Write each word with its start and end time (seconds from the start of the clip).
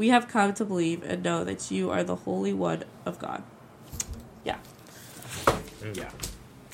we 0.00 0.08
have 0.08 0.28
come 0.28 0.54
to 0.54 0.64
believe 0.64 1.02
and 1.02 1.22
know 1.22 1.44
that 1.44 1.70
you 1.70 1.90
are 1.90 2.02
the 2.02 2.16
Holy 2.16 2.54
One 2.54 2.84
of 3.04 3.18
God. 3.18 3.42
Yeah. 4.44 4.56
Mm, 5.44 5.94
yeah. 5.94 6.08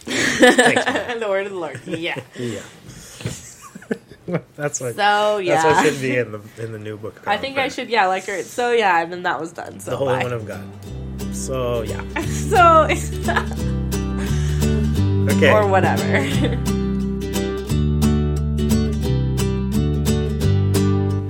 Thanks, 0.04 0.86
man. 0.86 1.18
the 1.18 1.28
word 1.28 1.46
of 1.46 1.52
the 1.52 1.58
Lord. 1.58 1.80
Yeah. 1.86 2.20
Yeah. 2.38 2.60
that's 4.54 4.80
what. 4.80 4.94
So 4.94 5.38
yeah. 5.38 5.60
That's 5.60 5.64
what 5.64 5.84
should 5.84 6.00
be 6.00 6.16
in 6.16 6.30
the 6.30 6.40
in 6.62 6.70
the 6.70 6.78
new 6.78 6.96
book. 6.96 7.16
of 7.16 7.26
I 7.26 7.36
think 7.36 7.58
I 7.58 7.66
should 7.66 7.88
yeah 7.90 8.06
like 8.06 8.26
her. 8.26 8.42
So 8.44 8.70
yeah, 8.70 9.02
and 9.02 9.12
then 9.12 9.24
that 9.24 9.40
was 9.40 9.52
done. 9.52 9.80
So 9.80 9.90
The 9.90 9.96
Holy 9.96 10.14
bye. 10.14 10.22
One 10.22 10.32
of 10.32 10.46
God. 10.46 10.64
So 11.34 11.82
yeah. 11.82 12.04
so 12.26 12.86
Okay. 15.34 15.50
or 15.50 15.66
whatever. 15.66 16.84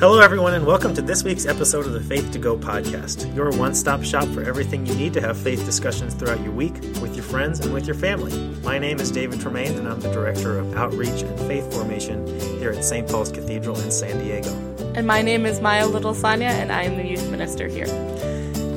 Hello, 0.09 0.21
everyone, 0.21 0.55
and 0.55 0.65
welcome 0.65 0.95
to 0.95 1.03
this 1.03 1.25
week's 1.25 1.47
episode 1.47 1.85
of 1.85 1.93
the 1.93 2.01
Faith 2.01 2.31
to 2.31 2.39
Go 2.39 2.57
podcast, 2.57 3.35
your 3.35 3.51
one 3.51 3.75
stop 3.75 4.05
shop 4.05 4.29
for 4.29 4.41
everything 4.41 4.87
you 4.87 4.95
need 4.95 5.13
to 5.15 5.21
have 5.21 5.37
faith 5.37 5.65
discussions 5.65 6.15
throughout 6.15 6.41
your 6.45 6.53
week 6.53 6.75
with 7.03 7.17
your 7.17 7.25
friends 7.25 7.59
and 7.59 7.75
with 7.75 7.89
your 7.89 7.97
family. 7.97 8.33
My 8.63 8.79
name 8.79 9.01
is 9.01 9.11
David 9.11 9.41
Tremaine, 9.41 9.77
and 9.77 9.89
I'm 9.89 9.99
the 9.99 10.13
Director 10.13 10.61
of 10.61 10.77
Outreach 10.77 11.23
and 11.23 11.37
Faith 11.41 11.75
Formation 11.75 12.25
here 12.61 12.71
at 12.71 12.85
St. 12.85 13.09
Paul's 13.09 13.33
Cathedral 13.33 13.81
in 13.81 13.91
San 13.91 14.23
Diego. 14.23 14.51
and 14.95 15.09
my 15.09 15.23
name 15.23 15.45
is 15.45 15.61
Maya 15.61 15.89
Little 15.89 16.15
Sanya, 16.15 16.51
and 16.51 16.71
I 16.71 16.85
am 16.85 16.97
the 16.97 17.05
youth 17.05 17.29
minister 17.29 17.67
here. 17.67 17.89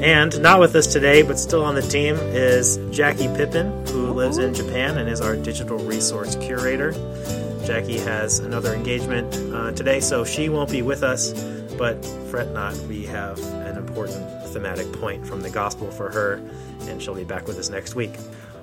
And 0.01 0.41
not 0.41 0.59
with 0.59 0.75
us 0.75 0.87
today, 0.87 1.21
but 1.21 1.37
still 1.37 1.63
on 1.63 1.75
the 1.75 1.83
team, 1.83 2.15
is 2.15 2.79
Jackie 2.89 3.27
Pippin, 3.35 3.85
who 3.89 4.13
lives 4.13 4.39
in 4.39 4.55
Japan 4.55 4.97
and 4.97 5.07
is 5.07 5.21
our 5.21 5.35
digital 5.35 5.77
resource 5.77 6.35
curator. 6.37 6.91
Jackie 7.69 7.99
has 7.99 8.39
another 8.39 8.73
engagement 8.73 9.31
uh, 9.53 9.71
today, 9.73 9.99
so 9.99 10.25
she 10.25 10.49
won't 10.49 10.71
be 10.71 10.81
with 10.81 11.03
us, 11.03 11.33
but 11.77 12.03
fret 12.31 12.51
not, 12.51 12.75
we 12.87 13.05
have 13.05 13.37
an 13.63 13.77
important 13.77 14.25
thematic 14.47 14.91
point 14.93 15.23
from 15.23 15.41
the 15.41 15.51
gospel 15.51 15.91
for 15.91 16.09
her, 16.09 16.41
and 16.87 16.99
she'll 16.99 17.13
be 17.13 17.23
back 17.23 17.45
with 17.45 17.59
us 17.59 17.69
next 17.69 17.93
week. 17.93 18.13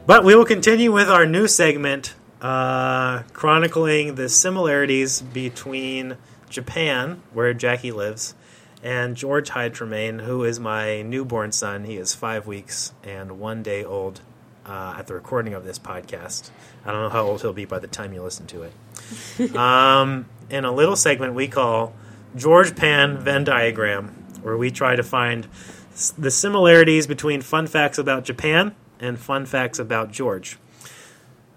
But 0.07 0.25
we 0.25 0.35
will 0.35 0.45
continue 0.45 0.91
with 0.91 1.09
our 1.09 1.25
new 1.25 1.47
segment, 1.47 2.17
uh, 2.41 3.23
chronicling 3.33 4.17
the 4.17 4.29
similarities 4.29 5.23
between 5.23 6.17
Japan, 6.51 7.23
where 7.33 7.55
Jackie 7.55 7.93
lives, 7.93 8.35
and 8.83 9.17
George 9.17 9.51
Hyde 9.51 9.73
Tremaine, 9.73 10.19
who 10.19 10.43
is 10.43 10.59
my 10.59 11.03
newborn 11.03 11.53
son. 11.53 11.85
He 11.85 11.97
is 11.97 12.17
five 12.17 12.48
weeks 12.48 12.93
and 13.05 13.39
one 13.39 13.63
day 13.63 13.85
old 13.85 14.20
uh, 14.67 14.97
at 14.98 15.06
the 15.06 15.14
recording 15.14 15.55
of 15.55 15.64
this 15.64 15.78
podcast. 15.78 16.50
I 16.84 16.92
don't 16.92 17.03
know 17.03 17.09
how 17.09 17.25
old 17.25 17.41
he'll 17.42 17.53
be 17.53 17.64
by 17.64 17.78
the 17.78 17.86
time 17.86 18.12
you 18.12 18.22
listen 18.22 18.47
to 18.48 18.62
it. 18.62 19.55
um, 19.56 20.27
in 20.50 20.64
a 20.64 20.73
little 20.73 20.97
segment 20.97 21.34
we 21.34 21.48
call 21.48 21.95
George 22.36 22.75
Pan 22.77 23.19
Venn 23.19 23.45
Diagram, 23.45 24.08
where 24.42 24.56
we 24.56 24.70
try 24.70 24.97
to 24.97 25.03
find 25.03 25.47
s- 25.92 26.12
the 26.19 26.31
similarities 26.31 27.06
between 27.06 27.41
fun 27.42 27.67
facts 27.67 27.98
about 27.98 28.25
Japan 28.25 28.75
and 29.00 29.19
fun 29.19 29.47
facts 29.47 29.78
about 29.78 30.11
George. 30.12 30.58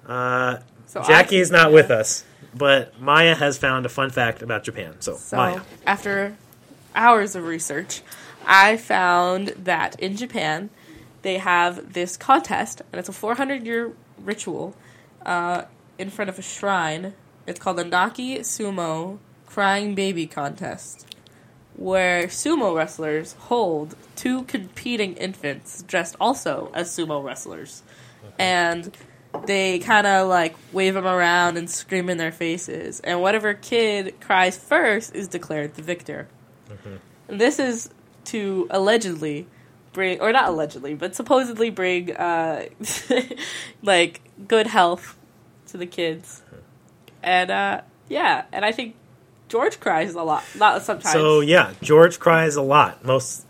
Uh, 0.08 0.58
So 0.88 1.02
Jackie 1.04 1.38
is 1.38 1.52
not 1.52 1.72
with 1.72 1.92
us, 1.92 2.24
but 2.56 3.00
Maya 3.00 3.36
has 3.36 3.58
found 3.58 3.86
a 3.86 3.90
fun 3.90 4.10
fact 4.10 4.42
about 4.42 4.64
Japan. 4.64 4.96
So, 5.00 5.16
So 5.16 5.38
Maya. 5.38 5.62
after 5.86 6.36
hours 6.96 7.36
of 7.36 7.46
research, 7.46 8.02
I 8.46 8.78
found 8.78 9.50
that 9.50 10.00
in 10.00 10.16
Japan 10.18 10.70
they 11.22 11.38
have 11.38 11.94
this 11.94 12.18
contest, 12.18 12.82
and 12.92 13.00
it's 13.00 13.10
a 13.10 13.14
400 13.14 13.66
year 13.66 13.94
ritual 14.20 14.76
uh, 15.26 15.64
in 15.98 16.10
front 16.10 16.30
of 16.30 16.40
a 16.40 16.42
shrine. 16.42 17.14
It's 17.48 17.60
called 17.60 17.78
the 17.78 17.84
Naki 17.84 18.40
Sumo 18.40 19.18
Crying 19.46 19.96
Baby 19.96 20.28
Contest, 20.28 21.16
where 21.76 22.28
sumo 22.28 22.76
wrestlers 22.76 23.34
hold 23.34 23.96
two 24.16 24.44
competing 24.44 25.16
infants 25.16 25.84
dressed 25.84 26.16
also 26.20 26.72
as 26.74 26.90
sumo 26.90 27.24
wrestlers, 27.24 27.82
and 28.38 28.96
they 29.46 29.80
kind 29.80 30.08
of 30.08 30.28
like 30.28 30.56
wave 30.72 30.94
them 30.94 31.06
around 31.08 31.58
and 31.58 31.70
scream 31.70 32.10
in 32.10 32.18
their 32.18 32.32
faces, 32.32 33.00
and 33.02 33.22
whatever 33.22 33.54
kid 33.54 34.20
cries 34.22 34.58
first 34.58 35.16
is 35.16 35.28
declared 35.28 35.76
the 35.76 35.82
victor. 35.82 36.28
And 37.28 37.42
this 37.42 37.60
is 37.60 37.90
to 38.26 38.68
allegedly 38.70 39.48
bring, 40.00 40.22
or 40.22 40.32
not 40.32 40.48
allegedly, 40.48 40.94
but 40.94 41.14
supposedly 41.14 41.70
bring, 41.70 42.16
uh, 42.16 42.68
like 43.84 44.22
good 44.48 44.66
health 44.66 45.18
to 45.68 45.78
the 45.78 45.86
kids, 45.86 46.42
and 47.22 47.52
uh, 47.52 47.82
yeah, 48.08 48.46
and 48.54 48.64
I 48.64 48.72
think 48.72 48.96
George 49.50 49.82
cries 49.82 50.16
a 50.16 50.24
lot, 50.24 50.46
not 50.56 50.84
sometimes. 50.84 51.12
So 51.12 51.42
yeah, 51.42 51.74
George 51.82 52.18
cries 52.18 52.56
a 52.56 52.62
lot. 52.62 53.04
Most 53.04 53.46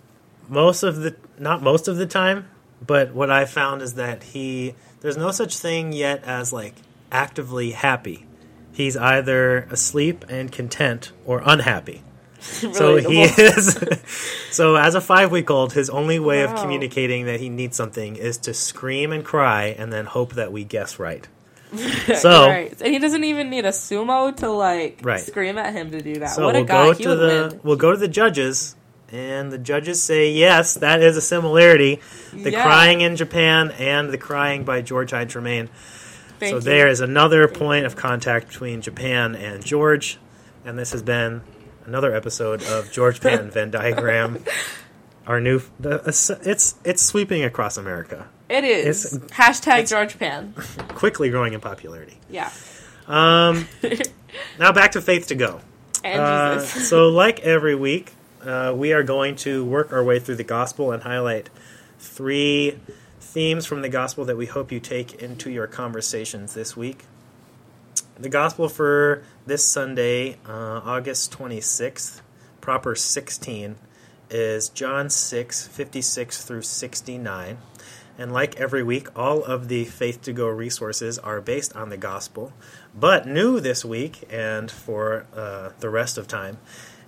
most 0.48 0.82
of 0.82 0.96
the 0.96 1.16
not 1.38 1.62
most 1.62 1.88
of 1.88 1.98
the 1.98 2.08
time, 2.08 2.50
but 2.86 3.14
what 3.14 3.30
I 3.30 3.46
found 3.46 3.84
is 3.84 3.94
that 3.94 4.24
he 4.24 4.74
there's 5.02 5.18
no 5.18 5.30
such 5.30 5.56
thing 5.56 5.94
yet 5.94 6.24
as 6.24 6.52
like 6.52 6.74
actively 7.12 7.72
happy. 7.72 8.26
He's 8.74 8.98
either 8.98 9.68
asleep 9.70 10.26
and 10.30 10.52
content 10.52 11.12
or 11.28 11.44
unhappy. 11.46 12.02
So 12.74 12.98
he 12.98 13.22
is. 13.24 13.78
so 14.52 14.76
as 14.76 14.96
a 14.96 15.02
five 15.02 15.32
week 15.32 15.50
old, 15.52 15.74
his 15.74 15.90
only 15.90 16.20
way 16.20 16.42
of 16.44 16.56
communicating 16.56 17.26
that 17.26 17.40
he 17.40 17.50
needs 17.50 17.76
something 17.76 18.16
is 18.16 18.38
to 18.40 18.54
scream 18.54 19.12
and 19.12 19.24
cry, 19.26 19.76
and 19.78 19.92
then 19.92 20.06
hope 20.06 20.34
that 20.34 20.52
we 20.52 20.64
guess 20.64 21.00
right. 21.00 21.28
So 22.16 22.48
right. 22.48 22.74
And 22.82 22.94
he 22.94 23.00
doesn't 23.00 23.24
even 23.24 23.50
need 23.50 23.66
a 23.66 23.70
sumo 23.70 24.36
to 24.38 24.50
like 24.50 25.02
Right. 25.04 25.20
scream 25.20 25.58
at 25.58 25.74
him 25.74 25.92
to 25.92 26.02
do 26.02 26.16
that. 26.20 26.30
So 26.30 26.46
what 26.46 26.56
we'll 26.56 26.64
guy! 26.66 26.86
go 26.88 26.94
he 26.94 27.04
to 27.04 27.10
would 27.10 27.16
the 27.20 27.48
win. 27.52 27.60
we'll 27.64 27.76
go 27.78 27.92
to 27.92 27.98
the 27.98 28.08
judges, 28.08 28.76
and 29.12 29.52
the 29.52 29.58
judges 29.60 30.02
say 30.02 30.32
yes, 30.32 30.76
that 30.76 31.02
is 31.02 31.18
a 31.18 31.22
similarity. 31.22 32.00
The 32.34 32.52
Yeah. 32.52 32.64
crying 32.64 33.02
in 33.02 33.16
Japan 33.18 33.72
and 33.78 34.10
the 34.10 34.18
crying 34.18 34.64
by 34.64 34.82
George 34.82 35.12
Hyde 35.12 35.30
Tremaine. 35.30 35.70
Thank 36.40 36.52
so 36.52 36.56
you. 36.56 36.62
there 36.62 36.88
is 36.88 37.02
another 37.02 37.48
point 37.48 37.86
of 37.86 37.96
contact 37.98 38.48
between 38.48 38.82
Japan 38.82 39.36
and 39.36 39.64
George, 39.64 40.18
and 40.66 40.80
this 40.80 40.92
has 40.94 41.04
been 41.04 41.42
another 41.86 42.16
episode 42.16 42.64
of 42.64 42.92
George 42.92 43.22
Pan 43.22 43.50
Venn 43.52 43.72
diagram. 43.72 44.44
Our 45.28 45.40
new 45.40 45.62
the, 45.80 46.02
it's 46.44 46.76
it's 46.84 47.02
sweeping 47.02 47.44
across 47.44 47.78
America, 47.78 48.28
It 48.50 48.64
is 48.64 49.14
It's- 49.14 49.32
hashtag 49.32 49.88
George 49.90 50.18
Pan. 50.18 50.54
quickly 50.90 51.30
growing 51.30 51.54
in 51.54 51.60
popularity. 51.60 52.18
Yeah. 52.30 52.50
Um, 53.08 53.68
now 54.60 54.72
back 54.72 54.94
to 54.94 55.02
Faith 55.02 55.28
to 55.28 55.36
Go. 55.36 55.62
And 56.04 56.22
Uh, 56.22 56.60
Jesus. 56.60 56.90
so, 56.90 57.10
like 57.10 57.42
every 57.42 57.76
week, 57.76 58.14
uh, 58.44 58.74
we 58.76 58.94
are 58.94 59.04
going 59.04 59.36
to 59.38 59.64
work 59.66 59.92
our 59.94 60.04
way 60.04 60.18
through 60.20 60.36
the 60.36 60.44
gospel 60.44 60.92
and 60.92 61.04
highlight 61.04 61.50
three 62.00 62.80
themes 63.20 63.66
from 63.66 63.82
the 63.82 63.90
gospel 63.90 64.26
that 64.26 64.38
we 64.38 64.46
hope 64.46 64.72
you 64.72 64.80
take 64.80 65.22
into 65.22 65.52
your 65.52 65.68
conversations 65.68 66.54
this 66.54 66.76
week. 66.78 67.04
The 68.20 68.28
gospel 68.28 68.68
for 68.68 69.24
this 69.46 69.64
Sunday, 69.64 70.34
uh, 70.46 70.82
August 70.84 71.32
26th, 71.32 72.20
proper 72.60 72.94
16, 72.94 73.78
is 74.30 74.68
John 74.68 75.10
6, 75.10 75.68
56 75.70 76.44
through 76.44 76.64
69. 76.64 77.60
And 78.18 78.34
like 78.34 78.60
every 78.60 78.84
week, 78.84 79.08
all 79.18 79.42
of 79.42 79.70
the 79.70 79.86
Faith 79.86 80.22
to 80.24 80.34
Go 80.34 80.48
resources 80.50 81.18
are 81.18 81.40
based 81.40 81.74
on 81.78 81.88
the 81.88 81.96
gospel. 81.96 82.52
But 82.94 83.26
new 83.26 83.62
this 83.62 83.86
week, 83.86 84.28
and 84.30 84.70
for 84.70 85.26
uh, 85.34 85.70
the 85.80 85.90
rest 85.90 86.18
of 86.18 86.28
time, 86.28 86.58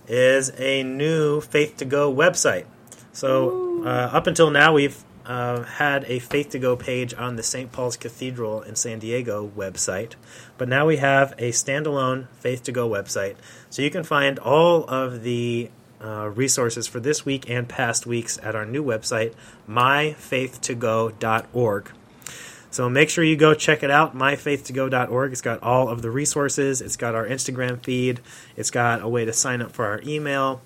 is 0.08 0.54
a 0.58 0.82
new 0.82 1.42
Faith 1.42 1.76
to 1.78 1.86
Go 1.86 2.14
website. 2.14 2.68
So, 3.12 3.84
uh, 3.84 4.12
up 4.14 4.28
until 4.28 4.50
now, 4.50 4.72
we've 4.72 5.04
uh, 5.26 5.64
had 5.64 6.06
a 6.06 6.20
Faith 6.20 6.50
to 6.52 6.60
Go 6.60 6.76
page 6.76 7.14
on 7.14 7.36
the 7.36 7.44
St. 7.44 7.72
Paul's 7.72 7.98
Cathedral 7.98 8.62
in 8.62 8.76
San 8.76 9.00
Diego 9.00 9.52
website, 9.56 10.14
but 10.58 10.68
now 10.68 10.86
we 10.86 10.98
have 10.98 11.34
a 11.38 11.52
standalone 11.52 12.28
Faith 12.40 12.64
to 12.64 12.72
Go 12.72 12.90
website. 12.90 13.36
So, 13.70 13.82
you 13.82 13.90
can 13.90 14.04
find 14.04 14.40
all 14.40 14.84
of 14.86 15.24
the 15.24 15.70
uh, 16.04 16.30
resources 16.34 16.88
for 16.88 17.00
this 17.00 17.26
week 17.26 17.50
and 17.50 17.70
past 17.70 18.06
weeks 18.06 18.40
at 18.42 18.56
our 18.56 18.66
new 18.66 18.84
website, 18.84 19.34
myfaith2go.org. 19.70 21.92
So 22.72 22.90
make 22.90 23.10
sure 23.10 23.24
you 23.24 23.36
go 23.36 23.54
check 23.54 23.84
it 23.84 23.92
out, 23.92 24.16
myfaith2go.org. 24.16 25.34
It's 25.34 25.42
got 25.42 25.62
all 25.62 25.90
of 25.90 26.02
the 26.02 26.10
resources. 26.10 26.82
It's 26.82 26.96
got 26.96 27.16
our 27.16 27.28
Instagram 27.28 27.84
feed. 27.84 28.22
It's 28.56 28.72
got 28.72 29.02
a 29.02 29.10
way 29.10 29.26
to 29.26 29.34
sign 29.34 29.62
up 29.62 29.74
for 29.74 29.86
our 29.86 30.02
email, 30.06 30.62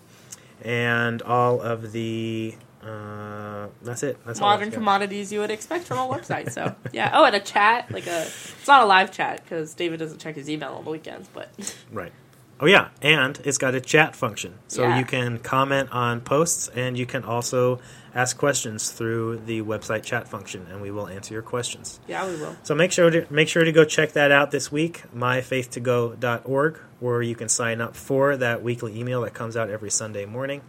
and 0.61 1.21
all 1.23 1.61
of 1.61 1.91
the. 1.91 2.55
Uh, 2.85 3.67
that's 3.81 4.03
it. 4.03 4.17
That's 4.25 4.39
modern 4.39 4.69
commodities 4.71 5.31
you 5.31 5.39
would 5.39 5.49
expect 5.51 5.85
from 5.85 5.97
a 5.97 6.07
website. 6.07 6.51
So 6.51 6.75
yeah. 6.93 7.11
Oh, 7.13 7.25
and 7.25 7.35
a 7.35 7.39
chat, 7.39 7.89
like 7.91 8.05
a. 8.07 8.21
It's 8.23 8.67
not 8.67 8.81
a 8.83 8.85
live 8.85 9.11
chat 9.11 9.43
because 9.43 9.73
David 9.73 9.97
doesn't 9.99 10.19
check 10.19 10.35
his 10.35 10.49
email 10.49 10.73
on 10.73 10.83
the 10.85 10.91
weekends, 10.91 11.27
but 11.33 11.49
Right. 11.91 12.11
Oh 12.57 12.67
yeah, 12.67 12.87
and 13.01 13.37
it's 13.43 13.57
got 13.57 13.75
a 13.75 13.81
chat 13.81 14.15
function, 14.15 14.59
so 14.69 14.83
Yeah. 14.83 14.97
you 14.99 15.03
can 15.03 15.39
comment 15.39 15.89
on 15.91 16.21
posts, 16.21 16.69
and 16.69 16.97
you 16.97 17.05
can 17.05 17.25
also 17.25 17.81
ask 18.13 18.37
questions 18.37 18.91
through 18.91 19.41
the 19.45 19.61
website 19.61 20.03
chat 20.03 20.25
function, 20.29 20.65
and 20.71 20.81
we 20.81 20.89
will 20.89 21.05
answer 21.09 21.33
your 21.33 21.43
questions. 21.43 21.99
yeah, 22.07 22.25
we 22.25 22.37
will. 22.37 22.55
So 22.63 22.73
make 22.73 22.93
sure 22.93 23.09
to 23.09 23.25
make 23.29 23.49
sure 23.49 23.65
to 23.65 23.73
go 23.73 23.83
check 23.83 24.13
that 24.13 24.31
out 24.31 24.51
this 24.51 24.71
week, 24.71 25.03
myfaith2go.org, 25.13 26.79
where 27.01 27.21
you 27.21 27.35
can 27.35 27.49
sign 27.49 27.81
up 27.81 27.93
for 27.95 28.37
that 28.37 28.63
weekly 28.63 28.97
email 28.97 29.21
that 29.21 29.33
comes 29.33 29.57
out 29.57 29.69
every 29.69 29.91
Sunday 29.91 30.25
morning. 30.25 30.61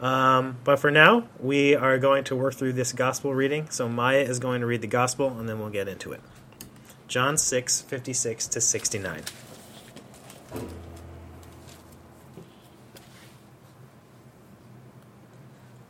Um, 0.00 0.58
but 0.62 0.78
for 0.78 0.90
now, 0.90 1.28
we 1.40 1.74
are 1.74 1.98
going 1.98 2.24
to 2.24 2.36
work 2.36 2.54
through 2.54 2.74
this 2.74 2.92
gospel 2.92 3.34
reading. 3.34 3.68
So 3.70 3.88
Maya 3.88 4.20
is 4.20 4.38
going 4.38 4.60
to 4.60 4.66
read 4.66 4.80
the 4.80 4.86
gospel, 4.86 5.36
and 5.38 5.48
then 5.48 5.58
we'll 5.58 5.70
get 5.70 5.88
into 5.88 6.12
it. 6.12 6.20
John 7.08 7.36
6, 7.36 7.82
56 7.82 8.46
to 8.48 8.60
69. 8.60 9.22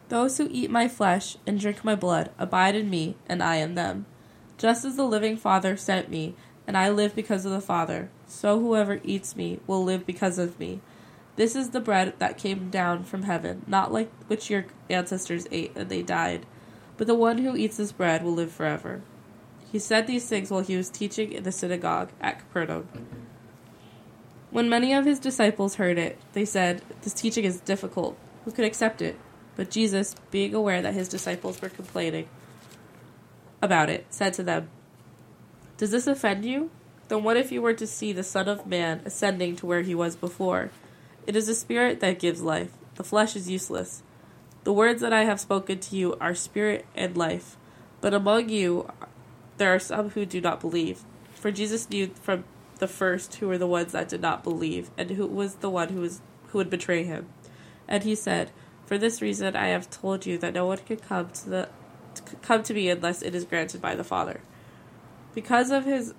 Those 0.08 0.38
who 0.38 0.48
eat 0.50 0.70
my 0.70 0.88
flesh 0.88 1.36
and 1.46 1.60
drink 1.60 1.84
my 1.84 1.94
blood 1.94 2.30
abide 2.38 2.74
in 2.74 2.88
me, 2.88 3.16
and 3.28 3.42
I 3.42 3.56
in 3.56 3.74
them. 3.74 4.06
Just 4.56 4.84
as 4.84 4.96
the 4.96 5.04
living 5.04 5.36
Father 5.36 5.76
sent 5.76 6.08
me, 6.08 6.34
and 6.66 6.76
I 6.76 6.88
live 6.88 7.14
because 7.14 7.44
of 7.44 7.52
the 7.52 7.60
Father, 7.60 8.10
so 8.26 8.58
whoever 8.58 9.00
eats 9.04 9.36
me 9.36 9.60
will 9.66 9.84
live 9.84 10.06
because 10.06 10.38
of 10.38 10.58
me. 10.58 10.80
This 11.38 11.54
is 11.54 11.70
the 11.70 11.78
bread 11.78 12.14
that 12.18 12.36
came 12.36 12.68
down 12.68 13.04
from 13.04 13.22
heaven, 13.22 13.62
not 13.68 13.92
like 13.92 14.10
which 14.26 14.50
your 14.50 14.66
ancestors 14.90 15.46
ate 15.52 15.70
and 15.76 15.88
they 15.88 16.02
died, 16.02 16.44
but 16.96 17.06
the 17.06 17.14
one 17.14 17.38
who 17.38 17.54
eats 17.54 17.76
this 17.76 17.92
bread 17.92 18.24
will 18.24 18.34
live 18.34 18.50
forever. 18.50 19.02
He 19.70 19.78
said 19.78 20.08
these 20.08 20.28
things 20.28 20.50
while 20.50 20.62
he 20.62 20.76
was 20.76 20.90
teaching 20.90 21.30
in 21.30 21.44
the 21.44 21.52
synagogue 21.52 22.10
at 22.20 22.40
Capernaum. 22.40 22.88
When 24.50 24.68
many 24.68 24.92
of 24.92 25.04
his 25.04 25.20
disciples 25.20 25.76
heard 25.76 25.96
it, 25.96 26.18
they 26.32 26.44
said, 26.44 26.82
This 27.02 27.12
teaching 27.12 27.44
is 27.44 27.60
difficult. 27.60 28.18
Who 28.44 28.50
could 28.50 28.64
accept 28.64 29.00
it? 29.00 29.16
But 29.54 29.70
Jesus, 29.70 30.16
being 30.32 30.56
aware 30.56 30.82
that 30.82 30.94
his 30.94 31.08
disciples 31.08 31.62
were 31.62 31.68
complaining 31.68 32.28
about 33.62 33.90
it, 33.90 34.06
said 34.10 34.32
to 34.34 34.42
them, 34.42 34.70
Does 35.76 35.92
this 35.92 36.08
offend 36.08 36.44
you? 36.44 36.72
Then 37.06 37.22
what 37.22 37.36
if 37.36 37.52
you 37.52 37.62
were 37.62 37.74
to 37.74 37.86
see 37.86 38.12
the 38.12 38.24
Son 38.24 38.48
of 38.48 38.66
Man 38.66 39.02
ascending 39.04 39.54
to 39.56 39.66
where 39.66 39.82
he 39.82 39.94
was 39.94 40.16
before? 40.16 40.72
It 41.28 41.36
is 41.36 41.46
the 41.46 41.54
Spirit 41.54 42.00
that 42.00 42.18
gives 42.18 42.40
life, 42.40 42.72
the 42.94 43.04
flesh 43.04 43.36
is 43.36 43.50
useless. 43.50 44.02
The 44.64 44.72
words 44.72 45.02
that 45.02 45.12
I 45.12 45.24
have 45.24 45.38
spoken 45.38 45.78
to 45.78 45.94
you 45.94 46.16
are 46.22 46.34
spirit 46.34 46.86
and 46.96 47.18
life. 47.18 47.58
But 48.00 48.14
among 48.14 48.48
you 48.48 48.90
there 49.58 49.74
are 49.74 49.78
some 49.78 50.08
who 50.10 50.24
do 50.24 50.40
not 50.40 50.58
believe. 50.58 51.04
For 51.34 51.50
Jesus 51.50 51.90
knew 51.90 52.06
from 52.22 52.44
the 52.78 52.88
first 52.88 53.34
who 53.34 53.48
were 53.48 53.58
the 53.58 53.66
ones 53.66 53.92
that 53.92 54.08
did 54.08 54.22
not 54.22 54.42
believe, 54.42 54.90
and 54.96 55.10
who 55.10 55.26
was 55.26 55.56
the 55.56 55.68
one 55.68 55.90
who 55.90 56.00
was 56.00 56.22
who 56.46 56.58
would 56.58 56.70
betray 56.70 57.04
him. 57.04 57.28
And 57.86 58.04
he 58.04 58.14
said, 58.14 58.50
For 58.86 58.96
this 58.96 59.20
reason 59.20 59.54
I 59.54 59.66
have 59.66 59.90
told 59.90 60.24
you 60.24 60.38
that 60.38 60.54
no 60.54 60.64
one 60.64 60.78
can 60.78 60.96
come 60.96 61.28
to 61.28 61.50
the 61.50 61.68
to 62.14 62.22
come 62.36 62.62
to 62.62 62.72
me 62.72 62.88
unless 62.88 63.20
it 63.20 63.34
is 63.34 63.44
granted 63.44 63.82
by 63.82 63.94
the 63.94 64.02
Father. 64.02 64.40
Because 65.34 65.70
of 65.70 65.84
his 65.84 66.14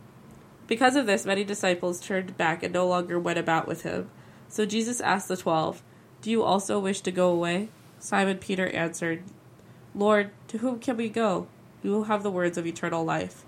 because 0.68 0.96
of 0.96 1.08
this 1.08 1.26
many 1.26 1.44
disciples 1.44 2.00
turned 2.00 2.38
back 2.38 2.62
and 2.62 2.72
no 2.72 2.88
longer 2.88 3.20
went 3.20 3.40
about 3.40 3.68
with 3.68 3.82
him. 3.82 4.12
So 4.50 4.66
Jesus 4.66 5.00
asked 5.00 5.28
the 5.28 5.38
twelve, 5.38 5.82
Do 6.22 6.30
you 6.32 6.44
also 6.44 6.80
wish 6.80 7.02
to 7.02 7.12
go 7.12 7.32
away? 7.32 7.70
Simon 8.00 8.38
Peter 8.38 8.68
answered, 8.68 9.24
Lord, 9.96 10.32
to 10.48 10.58
whom 10.58 10.80
can 10.80 10.98
we 10.98 11.10
go? 11.10 11.48
You 11.84 11.92
will 11.92 12.06
have 12.06 12.24
the 12.24 12.32
words 12.32 12.58
of 12.58 12.66
eternal 12.66 13.04
life. 13.06 13.46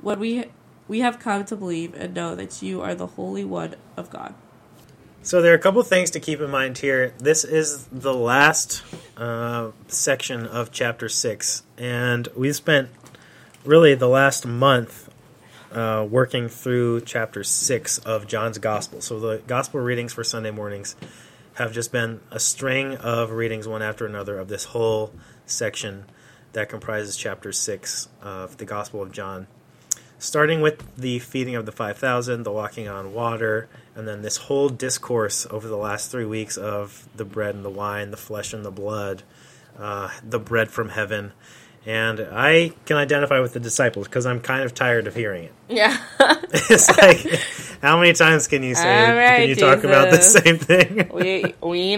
When 0.00 0.18
we 0.18 0.44
we 0.88 1.00
have 1.00 1.18
come 1.18 1.44
to 1.46 1.56
believe 1.56 1.94
and 1.94 2.14
know 2.14 2.34
that 2.36 2.62
you 2.62 2.80
are 2.80 2.94
the 2.94 3.08
Holy 3.08 3.44
One 3.44 3.74
of 3.96 4.08
God. 4.08 4.34
So 5.22 5.42
there 5.42 5.52
are 5.52 5.56
a 5.56 5.60
couple 5.60 5.82
things 5.82 6.10
to 6.12 6.20
keep 6.20 6.40
in 6.40 6.50
mind 6.50 6.78
here. 6.78 7.12
This 7.18 7.42
is 7.42 7.86
the 7.86 8.14
last 8.14 8.84
uh, 9.16 9.72
section 9.88 10.46
of 10.46 10.70
chapter 10.70 11.08
six, 11.08 11.64
and 11.76 12.28
we 12.36 12.52
spent 12.52 12.90
really 13.64 13.96
the 13.96 14.08
last 14.08 14.46
month 14.46 15.05
uh, 15.72 16.06
working 16.08 16.48
through 16.48 17.02
chapter 17.02 17.44
six 17.44 17.98
of 17.98 18.26
John's 18.26 18.58
Gospel. 18.58 19.00
So 19.00 19.18
the 19.18 19.42
Gospel 19.46 19.80
readings 19.80 20.12
for 20.12 20.24
Sunday 20.24 20.50
mornings 20.50 20.96
have 21.54 21.72
just 21.72 21.92
been 21.92 22.20
a 22.30 22.38
string 22.38 22.96
of 22.96 23.30
readings 23.30 23.66
one 23.66 23.82
after 23.82 24.06
another 24.06 24.38
of 24.38 24.48
this 24.48 24.64
whole 24.64 25.12
section 25.46 26.04
that 26.52 26.68
comprises 26.68 27.16
chapter 27.16 27.52
six 27.52 28.08
of 28.22 28.56
the 28.58 28.64
Gospel 28.64 29.02
of 29.02 29.12
John 29.12 29.46
starting 30.18 30.60
with 30.60 30.96
the 30.96 31.18
feeding 31.18 31.54
of 31.54 31.66
the 31.66 31.72
5,000, 31.72 32.42
the 32.42 32.52
walking 32.52 32.88
on 32.88 33.12
water, 33.12 33.68
and 33.94 34.08
then 34.08 34.22
this 34.22 34.36
whole 34.36 34.68
discourse 34.68 35.46
over 35.50 35.68
the 35.68 35.76
last 35.76 36.10
three 36.10 36.24
weeks 36.24 36.56
of 36.56 37.08
the 37.14 37.24
bread 37.24 37.54
and 37.54 37.64
the 37.64 37.70
wine, 37.70 38.10
the 38.10 38.16
flesh 38.16 38.52
and 38.52 38.64
the 38.64 38.70
blood, 38.70 39.22
uh, 39.78 40.10
the 40.22 40.38
bread 40.38 40.70
from 40.70 40.90
heaven. 40.90 41.32
And 41.86 42.20
I 42.20 42.72
can 42.84 42.96
identify 42.96 43.38
with 43.38 43.52
the 43.52 43.60
disciples 43.60 44.08
because 44.08 44.26
I'm 44.26 44.40
kind 44.40 44.64
of 44.64 44.74
tired 44.74 45.06
of 45.06 45.14
hearing 45.14 45.44
it. 45.44 45.52
Yeah. 45.68 45.96
it's 46.52 46.88
like, 46.96 47.40
how 47.82 47.98
many 47.98 48.12
times 48.12 48.46
can 48.46 48.62
you 48.62 48.76
say, 48.76 49.00
All 49.00 49.06
can 49.06 49.48
you 49.48 49.54
right, 49.54 49.58
talk 49.58 49.84
about 49.84 50.10
the 50.12 50.20
same 50.20 50.58
thing? 50.58 51.10
we 51.12 51.54
we 51.60 51.96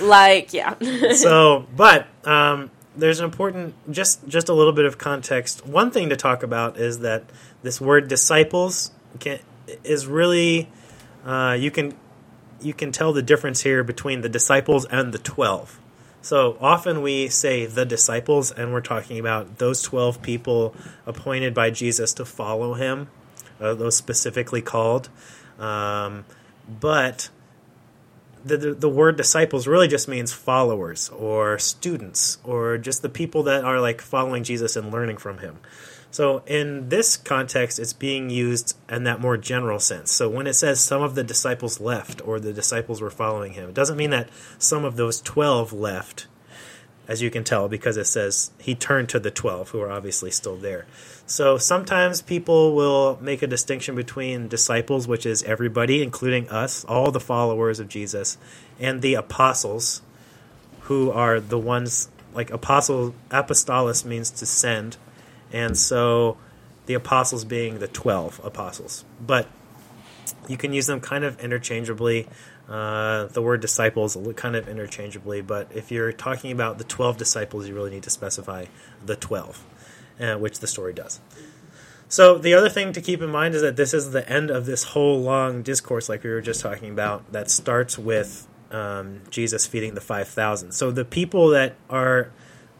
like 0.00 0.52
yeah. 0.52 0.74
so, 1.14 1.66
but 1.74 2.08
um, 2.24 2.70
there's 2.94 3.20
an 3.20 3.24
important 3.24 3.74
just 3.90 4.26
just 4.28 4.48
a 4.50 4.52
little 4.52 4.72
bit 4.72 4.84
of 4.84 4.98
context. 4.98 5.66
One 5.66 5.90
thing 5.90 6.10
to 6.10 6.16
talk 6.16 6.42
about 6.42 6.78
is 6.78 7.00
that 7.00 7.24
this 7.62 7.80
word 7.80 8.08
disciples 8.08 8.90
can, 9.18 9.38
is 9.84 10.06
really 10.06 10.68
uh, 11.24 11.56
you 11.58 11.70
can 11.70 11.94
you 12.60 12.74
can 12.74 12.92
tell 12.92 13.12
the 13.12 13.22
difference 13.22 13.62
here 13.62 13.82
between 13.82 14.20
the 14.20 14.28
disciples 14.28 14.84
and 14.86 15.12
the 15.12 15.18
twelve. 15.18 15.78
So 16.26 16.58
often 16.60 17.02
we 17.02 17.28
say 17.28 17.66
the 17.66 17.84
disciples, 17.84 18.50
and 18.50 18.72
we're 18.72 18.80
talking 18.80 19.20
about 19.20 19.58
those 19.58 19.80
twelve 19.80 20.22
people 20.22 20.74
appointed 21.06 21.54
by 21.54 21.70
Jesus 21.70 22.12
to 22.14 22.24
follow 22.24 22.74
him, 22.74 23.06
uh, 23.60 23.74
those 23.74 23.96
specifically 23.96 24.60
called. 24.60 25.08
Um, 25.56 26.24
but 26.68 27.28
the, 28.44 28.56
the, 28.56 28.74
the 28.74 28.88
word 28.88 29.16
disciples 29.16 29.68
really 29.68 29.86
just 29.86 30.08
means 30.08 30.32
followers 30.32 31.10
or 31.10 31.60
students 31.60 32.38
or 32.42 32.76
just 32.76 33.02
the 33.02 33.08
people 33.08 33.44
that 33.44 33.64
are 33.64 33.80
like 33.80 34.00
following 34.00 34.42
Jesus 34.42 34.74
and 34.74 34.90
learning 34.90 35.18
from 35.18 35.38
him. 35.38 35.58
So 36.16 36.42
in 36.46 36.88
this 36.88 37.18
context, 37.18 37.78
it's 37.78 37.92
being 37.92 38.30
used 38.30 38.74
in 38.88 39.04
that 39.04 39.20
more 39.20 39.36
general 39.36 39.78
sense. 39.78 40.10
So 40.10 40.30
when 40.30 40.46
it 40.46 40.54
says 40.54 40.80
some 40.80 41.02
of 41.02 41.14
the 41.14 41.22
disciples 41.22 41.78
left 41.78 42.26
or 42.26 42.40
the 42.40 42.54
disciples 42.54 43.02
were 43.02 43.10
following 43.10 43.52
him, 43.52 43.68
it 43.68 43.74
doesn't 43.74 43.98
mean 43.98 44.08
that 44.12 44.30
some 44.58 44.86
of 44.86 44.96
those 44.96 45.20
12 45.20 45.74
left, 45.74 46.26
as 47.06 47.20
you 47.20 47.30
can 47.30 47.44
tell, 47.44 47.68
because 47.68 47.98
it 47.98 48.06
says 48.06 48.50
he 48.58 48.74
turned 48.74 49.10
to 49.10 49.20
the 49.20 49.30
12 49.30 49.68
who 49.68 49.80
are 49.82 49.92
obviously 49.92 50.30
still 50.30 50.56
there. 50.56 50.86
So 51.26 51.58
sometimes 51.58 52.22
people 52.22 52.74
will 52.74 53.18
make 53.20 53.42
a 53.42 53.46
distinction 53.46 53.94
between 53.94 54.48
disciples, 54.48 55.06
which 55.06 55.26
is 55.26 55.42
everybody, 55.42 56.02
including 56.02 56.48
us, 56.48 56.82
all 56.86 57.10
the 57.10 57.20
followers 57.20 57.78
of 57.78 57.90
Jesus, 57.90 58.38
and 58.80 59.02
the 59.02 59.12
apostles, 59.12 60.00
who 60.84 61.10
are 61.10 61.40
the 61.40 61.58
ones 61.58 62.08
like 62.32 62.50
apostle 62.50 63.14
apostolos 63.28 64.06
means 64.06 64.30
to 64.30 64.46
send, 64.46 64.96
and 65.52 65.76
so 65.76 66.36
the 66.86 66.94
apostles 66.94 67.44
being 67.44 67.78
the 67.78 67.88
twelve 67.88 68.40
apostles. 68.44 69.04
But 69.20 69.48
you 70.48 70.56
can 70.56 70.72
use 70.72 70.86
them 70.86 71.00
kind 71.00 71.24
of 71.24 71.40
interchangeably. 71.40 72.28
Uh, 72.68 73.26
the 73.26 73.40
word 73.40 73.60
disciples 73.60 74.16
kind 74.34 74.56
of 74.56 74.68
interchangeably, 74.68 75.40
but 75.40 75.70
if 75.72 75.92
you're 75.92 76.12
talking 76.12 76.50
about 76.50 76.78
the 76.78 76.84
twelve 76.84 77.16
disciples, 77.16 77.68
you 77.68 77.74
really 77.74 77.90
need 77.90 78.02
to 78.02 78.10
specify 78.10 78.66
the 79.04 79.14
twelve, 79.14 79.64
uh, 80.20 80.34
which 80.34 80.58
the 80.58 80.66
story 80.66 80.92
does. 80.92 81.20
So 82.08 82.38
the 82.38 82.54
other 82.54 82.68
thing 82.68 82.92
to 82.92 83.00
keep 83.00 83.20
in 83.22 83.30
mind 83.30 83.54
is 83.54 83.62
that 83.62 83.76
this 83.76 83.92
is 83.94 84.10
the 84.10 84.28
end 84.28 84.50
of 84.50 84.66
this 84.66 84.82
whole 84.82 85.20
long 85.20 85.62
discourse, 85.62 86.08
like 86.08 86.22
we 86.22 86.30
were 86.30 86.40
just 86.40 86.60
talking 86.60 86.90
about, 86.90 87.32
that 87.32 87.50
starts 87.50 87.98
with 87.98 88.46
um, 88.70 89.22
Jesus 89.30 89.66
feeding 89.66 89.94
the 89.94 90.00
five 90.00 90.28
thousand. 90.28 90.72
So 90.72 90.90
the 90.90 91.04
people 91.04 91.48
that 91.50 91.74
are, 91.88 92.30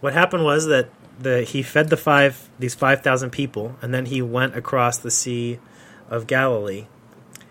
what 0.01 0.13
happened 0.13 0.45
was 0.45 0.67
that 0.67 0.91
the 1.19 1.43
he 1.43 1.63
fed 1.63 1.89
the 1.89 1.97
five 1.97 2.49
these 2.59 2.75
five 2.75 3.03
thousand 3.03 3.31
people, 3.31 3.77
and 3.83 3.93
then 3.93 4.07
he 4.07 4.23
went 4.23 4.57
across 4.57 4.99
the 4.99 5.11
sea 5.11 5.59
of 6.09 6.27
Galilee, 6.27 6.87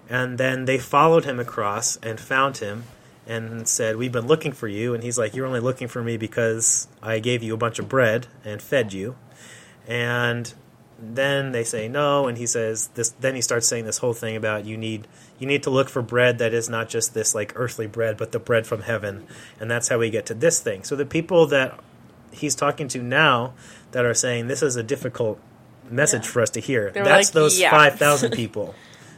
and 0.10 0.38
then 0.38 0.66
they 0.66 0.78
followed 0.78 1.26
him 1.26 1.40
across 1.40 1.98
and 1.98 2.20
found 2.20 2.58
him 2.58 2.84
and 3.28 3.68
said, 3.68 3.98
"We've 3.98 4.12
been 4.12 4.28
looking 4.28 4.52
for 4.52 4.68
you." 4.68 4.94
And 4.94 5.04
he's 5.04 5.18
like, 5.18 5.36
"You're 5.36 5.48
only 5.48 5.60
looking 5.60 5.88
for 5.88 6.04
me 6.04 6.18
because 6.18 6.88
I 7.02 7.20
gave 7.20 7.44
you 7.44 7.54
a 7.54 7.58
bunch 7.58 7.80
of 7.80 7.90
bread 7.90 8.28
and 8.44 8.62
fed 8.62 8.94
you." 8.94 9.16
And 9.88 10.54
then 11.00 11.52
they 11.52 11.64
say 11.64 11.88
no, 11.88 12.28
and 12.28 12.38
he 12.38 12.46
says 12.46 12.88
this. 12.96 13.10
Then 13.20 13.36
he 13.36 13.42
starts 13.42 13.68
saying 13.68 13.86
this 13.86 13.98
whole 13.98 14.14
thing 14.14 14.36
about 14.36 14.66
you 14.66 14.78
need 14.78 15.08
you 15.40 15.48
need 15.48 15.64
to 15.64 15.70
look 15.70 15.90
for 15.90 16.02
bread 16.02 16.38
that 16.38 16.54
is 16.54 16.70
not 16.70 16.88
just 16.88 17.14
this 17.14 17.36
like 17.36 17.52
earthly 17.56 17.88
bread, 17.88 18.18
but 18.18 18.32
the 18.32 18.40
bread 18.40 18.66
from 18.66 18.84
heaven, 18.84 19.26
and 19.60 19.70
that's 19.70 19.90
how 19.90 19.98
we 19.98 20.10
get 20.10 20.26
to 20.28 20.34
this 20.34 20.60
thing. 20.60 20.84
So 20.84 20.96
the 20.96 21.06
people 21.06 21.48
that 21.48 21.78
he's 22.36 22.56
talking 22.56 22.88
to 22.90 23.02
now 23.02 23.54
that 23.92 24.06
are 24.06 24.14
saying 24.14 24.48
this 24.48 24.62
is 24.62 24.76
a 24.76 24.84
difficult 24.84 25.40
message 25.90 26.26
Yeah. 26.26 26.32
for 26.32 26.42
us 26.42 26.50
to 26.52 26.60
hear. 26.60 26.92
That's 26.92 27.08
like, 27.08 27.32
those 27.32 27.60
"Yeah." 27.60 27.72
five 27.72 27.98
thousand 27.98 28.32
people. 28.42 28.76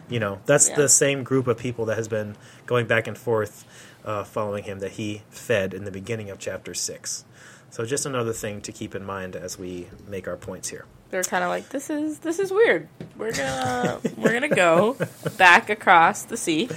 You 0.10 0.20
know, 0.20 0.40
that's 0.46 0.70
Yeah. 0.70 0.76
the 0.76 0.90
same 0.90 1.24
group 1.24 1.48
of 1.48 1.58
people 1.58 1.86
that 1.86 1.98
has 1.98 2.08
been 2.08 2.36
going 2.66 2.86
back 2.88 3.08
and 3.08 3.18
forth 3.18 3.66
uh, 4.06 4.24
following 4.24 4.64
him 4.64 4.80
that 4.80 4.92
he 4.94 5.22
fed 5.30 5.74
in 5.74 5.84
the 5.84 5.92
beginning 5.92 6.30
of 6.30 6.40
chapter 6.40 6.74
six. 6.74 7.26
So 7.70 7.84
just 7.86 8.06
another 8.06 8.32
thing 8.32 8.62
to 8.62 8.72
keep 8.72 8.96
in 8.96 9.04
mind 9.04 9.36
as 9.36 9.60
we 9.60 9.88
make 10.08 10.26
our 10.28 10.38
points 10.38 10.70
here. 10.70 10.86
They're 11.10 11.24
kind 11.24 11.44
of 11.44 11.50
like 11.50 11.70
this 11.70 11.90
is 11.90 12.20
this 12.20 12.40
is 12.40 12.52
weird. 12.52 12.88
We're 13.18 13.34
gonna 13.34 14.00
we're 14.16 14.32
gonna 14.34 14.48
go 14.56 14.98
back 15.38 15.70
across 15.70 16.24
the 16.24 16.38
sea. 16.38 16.70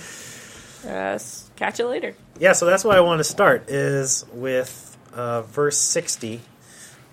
Uh, 0.86 1.18
catch 1.56 1.78
you 1.78 1.86
later. 1.86 2.14
Yeah, 2.38 2.52
so 2.54 2.64
that's 2.66 2.84
why 2.84 2.96
I 2.96 3.00
want 3.00 3.18
to 3.20 3.24
start 3.24 3.68
is 3.68 4.24
with 4.32 4.89
uh, 5.12 5.42
verse 5.42 5.78
60. 5.78 6.40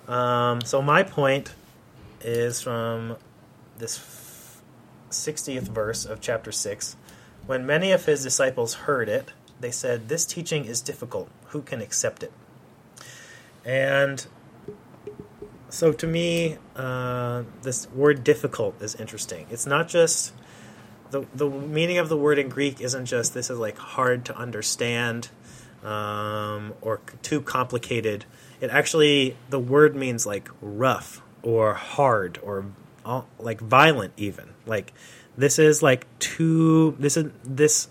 Um, 0.07 0.61
so 0.61 0.81
my 0.81 1.03
point 1.03 1.53
is 2.21 2.61
from 2.61 3.17
this 3.77 3.99
60th 5.09 5.63
verse 5.63 6.05
of 6.05 6.21
chapter 6.21 6.51
6. 6.51 6.95
When 7.45 7.65
many 7.65 7.91
of 7.91 8.05
his 8.05 8.23
disciples 8.23 8.73
heard 8.73 9.09
it, 9.09 9.31
they 9.59 9.71
said, 9.71 10.09
This 10.09 10.25
teaching 10.25 10.65
is 10.65 10.81
difficult. 10.81 11.29
Who 11.47 11.61
can 11.61 11.81
accept 11.81 12.23
it? 12.23 12.31
And 13.65 14.25
so 15.69 15.91
to 15.91 16.07
me, 16.07 16.57
uh, 16.75 17.43
this 17.61 17.89
word 17.91 18.23
difficult 18.23 18.81
is 18.81 18.95
interesting. 18.95 19.47
It's 19.49 19.65
not 19.65 19.87
just 19.87 20.33
the 21.11 21.25
the 21.33 21.49
meaning 21.49 21.97
of 21.97 22.09
the 22.09 22.17
word 22.17 22.39
in 22.39 22.49
Greek 22.49 22.81
isn't 22.81 23.05
just 23.05 23.33
this 23.33 23.49
is 23.49 23.57
like 23.57 23.77
hard 23.77 24.25
to 24.25 24.37
understand 24.37 25.29
um, 25.83 26.73
or 26.81 27.01
too 27.21 27.41
complicated. 27.41 28.25
It 28.59 28.69
actually 28.69 29.37
the 29.49 29.59
word 29.59 29.95
means 29.95 30.25
like 30.25 30.49
rough 30.61 31.21
or 31.43 31.73
hard 31.73 32.39
or 32.41 32.65
like 33.39 33.59
violent 33.59 34.13
even. 34.17 34.49
Like 34.65 34.93
this 35.37 35.59
is 35.59 35.81
like 35.81 36.07
too 36.19 36.95
this 36.99 37.17
is 37.17 37.31
this 37.43 37.87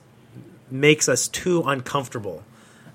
makes 0.70 1.08
us 1.08 1.28
too 1.28 1.62
uncomfortable 1.64 2.42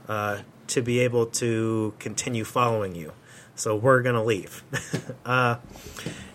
uh, 0.07 0.39
to 0.67 0.81
be 0.81 0.99
able 0.99 1.25
to 1.25 1.93
continue 1.99 2.43
following 2.43 2.95
you. 2.95 3.13
So 3.55 3.75
we're 3.75 4.01
gonna 4.01 4.23
leave. 4.23 4.63
uh, 5.25 5.57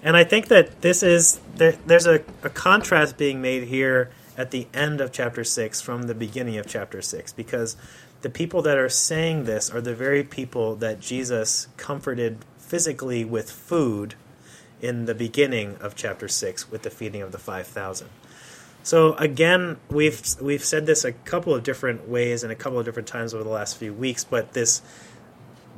and 0.03 0.17
I 0.17 0.25
think 0.25 0.49
that 0.49 0.81
this 0.83 1.03
is 1.03 1.41
there, 1.57 1.73
there's 1.87 2.07
a, 2.07 2.23
a 2.43 2.51
contrast 2.51 3.17
being 3.17 3.43
made 3.43 3.65
here 3.65 4.11
at 4.37 4.51
the 4.51 4.67
end 4.75 5.01
of 5.01 5.13
chapter 5.13 5.45
six 5.45 5.81
from 5.81 6.03
the 6.05 6.15
beginning 6.15 6.59
of 6.59 6.67
chapter 6.67 7.03
six 7.03 7.33
because 7.33 7.77
the 8.23 8.31
people 8.31 8.63
that 8.63 8.79
are 8.79 8.89
saying 8.89 9.45
this 9.45 9.71
are 9.71 9.81
the 9.81 9.95
very 9.95 10.23
people 10.23 10.75
that 10.77 11.01
Jesus 11.01 11.69
comforted 11.77 12.39
physically 12.59 13.25
with 13.25 13.51
food 13.51 14.15
in 14.81 15.07
the 15.07 15.15
beginning 15.15 15.77
of 15.77 15.95
chapter 15.95 16.29
6 16.29 16.71
with 16.71 16.83
the 16.83 16.91
feeding 16.91 17.23
of 17.23 17.33
the 17.33 17.39
5000 17.39 18.09
so 18.83 19.15
again 19.15 19.79
we've 19.89 20.23
we've 20.41 20.65
said 20.65 20.85
this 20.85 21.05
a 21.05 21.13
couple 21.13 21.55
of 21.55 21.63
different 21.63 22.09
ways 22.09 22.43
and 22.43 22.53
a 22.53 22.55
couple 22.55 22.79
of 22.79 22.85
different 22.85 23.09
times 23.09 23.33
over 23.33 23.43
the 23.43 23.51
last 23.51 23.77
few 23.77 23.93
weeks 23.93 24.23
but 24.25 24.53
this 24.53 24.83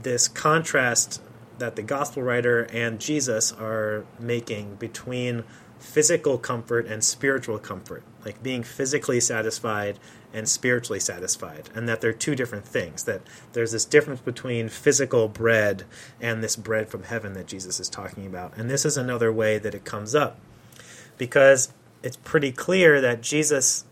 this 0.02 0.26
contrast 0.26 1.21
that 1.59 1.76
the 1.76 1.83
gospel 1.83 2.23
writer 2.23 2.64
and 2.73 3.00
Jesus 3.00 3.52
are 3.52 4.04
making 4.18 4.76
between 4.76 5.45
physical 5.78 6.38
comfort 6.38 6.87
and 6.87 7.02
spiritual 7.02 7.58
comfort 7.58 8.02
like 8.28 8.42
being 8.42 8.62
physically 8.62 9.20
satisfied 9.20 9.99
and 10.35 10.47
spiritually 10.47 11.00
satisfied, 11.00 11.70
and 11.75 11.88
that 11.88 12.02
they're 12.02 12.12
two 12.12 12.35
different 12.35 12.66
things. 12.66 13.04
That 13.04 13.23
there's 13.54 13.73
this 13.73 13.87
difference 13.87 14.20
between 14.20 14.68
physical 14.68 15.28
bread 15.28 15.85
and 16.20 16.44
this 16.44 16.54
bread 16.54 16.90
from 16.90 17.04
heaven 17.04 17.32
that 17.32 17.47
Jesus 17.47 17.80
is 17.80 17.88
talking 17.88 18.26
about. 18.26 18.54
And 18.56 18.68
this 18.68 18.85
is 18.85 18.99
another 18.99 19.32
way 19.32 19.56
that 19.56 19.75
it 19.75 19.87
comes 19.87 20.14
up 20.14 20.38
because 21.16 21.73
it's 22.02 22.16
pretty 22.16 22.52
clear 22.52 23.00
that 23.00 23.23
Jesus 23.23 23.87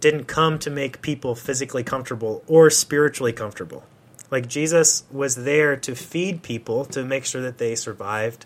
didn't 0.00 0.24
come 0.24 0.58
to 0.58 0.70
make 0.70 1.00
people 1.00 1.36
physically 1.36 1.84
comfortable 1.84 2.42
or 2.48 2.68
spiritually 2.68 3.32
comfortable. 3.32 3.84
Like 4.28 4.48
Jesus 4.48 5.04
was 5.12 5.36
there 5.36 5.76
to 5.76 5.94
feed 5.94 6.42
people 6.42 6.84
to 6.86 7.04
make 7.04 7.24
sure 7.24 7.40
that 7.42 7.58
they 7.58 7.76
survived, 7.76 8.44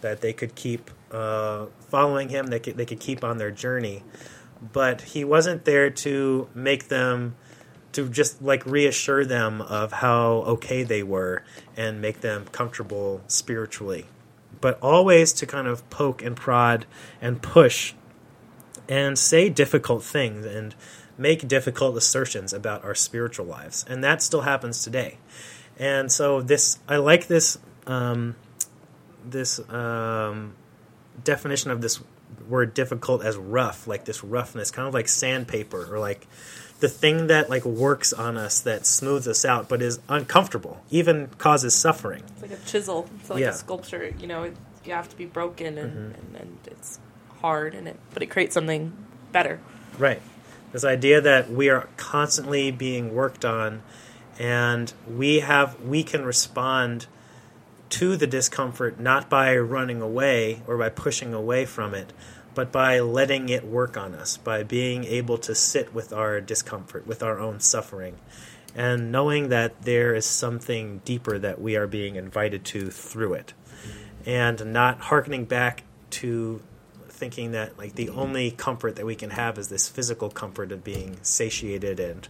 that 0.00 0.20
they 0.20 0.32
could 0.32 0.54
keep 0.54 0.90
uh, 1.10 1.66
following 1.88 2.28
him, 2.28 2.46
they 2.48 2.60
could, 2.60 2.76
they 2.76 2.86
could 2.86 3.00
keep 3.00 3.24
on 3.24 3.38
their 3.38 3.50
journey. 3.50 4.02
But 4.72 5.02
he 5.02 5.24
wasn't 5.24 5.64
there 5.64 5.90
to 5.90 6.48
make 6.54 6.88
them 6.88 7.36
to 7.92 8.08
just 8.08 8.42
like 8.42 8.64
reassure 8.66 9.24
them 9.24 9.60
of 9.62 9.92
how 9.92 10.44
okay 10.46 10.82
they 10.82 11.02
were 11.02 11.42
and 11.76 12.00
make 12.00 12.20
them 12.20 12.46
comfortable 12.52 13.22
spiritually. 13.26 14.06
But 14.60 14.78
always 14.80 15.32
to 15.34 15.46
kind 15.46 15.66
of 15.66 15.88
poke 15.90 16.22
and 16.22 16.36
prod 16.36 16.86
and 17.20 17.40
push 17.40 17.94
and 18.88 19.18
say 19.18 19.48
difficult 19.48 20.02
things 20.02 20.44
and 20.44 20.74
make 21.16 21.48
difficult 21.48 21.96
assertions 21.96 22.52
about 22.52 22.84
our 22.84 22.94
spiritual 22.94 23.46
lives. 23.46 23.84
And 23.88 24.02
that 24.04 24.22
still 24.22 24.42
happens 24.42 24.82
today. 24.82 25.18
And 25.78 26.10
so 26.10 26.40
this 26.40 26.78
i 26.88 26.96
like 26.96 27.28
this 27.28 27.58
um, 27.86 28.36
this 29.30 29.58
um, 29.70 30.54
definition 31.24 31.70
of 31.70 31.80
this 31.80 32.00
word 32.48 32.74
difficult 32.74 33.24
as 33.24 33.36
rough, 33.36 33.86
like 33.86 34.04
this 34.04 34.22
roughness, 34.24 34.70
kind 34.70 34.86
of 34.88 34.94
like 34.94 35.08
sandpaper 35.08 35.92
or 35.94 35.98
like 35.98 36.26
the 36.80 36.88
thing 36.88 37.26
that 37.28 37.50
like 37.50 37.64
works 37.64 38.12
on 38.12 38.36
us 38.36 38.60
that 38.60 38.86
smooths 38.86 39.26
us 39.26 39.44
out 39.44 39.68
but 39.68 39.82
is 39.82 39.98
uncomfortable, 40.08 40.80
even 40.90 41.28
causes 41.38 41.74
suffering. 41.74 42.22
It's 42.34 42.42
like 42.42 42.50
a 42.52 42.64
chisel. 42.66 43.08
It's 43.20 43.30
like 43.30 43.40
Yeah. 43.40 43.48
a 43.50 43.52
sculpture. 43.54 44.14
You 44.18 44.26
know, 44.26 44.44
it, 44.44 44.56
you 44.84 44.92
have 44.92 45.08
to 45.08 45.16
be 45.16 45.26
broken 45.26 45.76
and, 45.78 45.90
Mm-hmm. 45.92 46.14
and, 46.14 46.36
and 46.40 46.58
it's 46.66 46.98
hard 47.40 47.74
and 47.74 47.88
it, 47.88 47.98
but 48.14 48.22
it 48.22 48.26
creates 48.26 48.54
something 48.54 48.92
better. 49.32 49.60
Right. 49.98 50.22
This 50.72 50.84
idea 50.84 51.20
that 51.20 51.50
we 51.50 51.68
are 51.70 51.88
constantly 51.96 52.70
being 52.70 53.14
worked 53.14 53.44
on 53.44 53.82
and 54.38 54.92
we 55.08 55.40
have 55.40 55.80
we 55.80 56.02
can 56.04 56.24
respond 56.24 57.06
to 57.90 58.16
the 58.16 58.26
discomfort 58.26 58.98
not 59.00 59.28
by 59.30 59.56
running 59.56 60.00
away 60.00 60.62
or 60.66 60.76
by 60.76 60.88
pushing 60.88 61.34
away 61.34 61.64
from 61.64 61.94
it, 61.94 62.12
but 62.54 62.72
by 62.72 62.98
letting 63.00 63.48
it 63.48 63.64
work 63.64 63.96
on 63.96 64.14
us, 64.14 64.36
by 64.36 64.62
being 64.62 65.04
able 65.04 65.38
to 65.38 65.54
sit 65.54 65.94
with 65.94 66.12
our 66.12 66.40
discomfort, 66.40 67.06
with 67.06 67.22
our 67.22 67.38
own 67.38 67.60
suffering, 67.60 68.18
and 68.74 69.12
knowing 69.12 69.48
that 69.48 69.82
there 69.82 70.14
is 70.14 70.26
something 70.26 71.00
deeper 71.04 71.38
that 71.38 71.60
we 71.60 71.76
are 71.76 71.86
being 71.86 72.16
invited 72.16 72.64
to 72.64 72.90
through 72.90 73.34
it. 73.34 73.54
And 74.26 74.72
not 74.72 75.00
hearkening 75.00 75.44
back 75.44 75.84
to 76.10 76.60
thinking 77.18 77.52
that 77.52 77.76
like 77.76 77.94
the 77.94 78.08
only 78.10 78.50
comfort 78.50 78.96
that 78.96 79.04
we 79.04 79.14
can 79.14 79.30
have 79.30 79.58
is 79.58 79.68
this 79.68 79.88
physical 79.88 80.30
comfort 80.30 80.70
of 80.70 80.84
being 80.84 81.18
satiated 81.22 81.98
and 81.98 82.28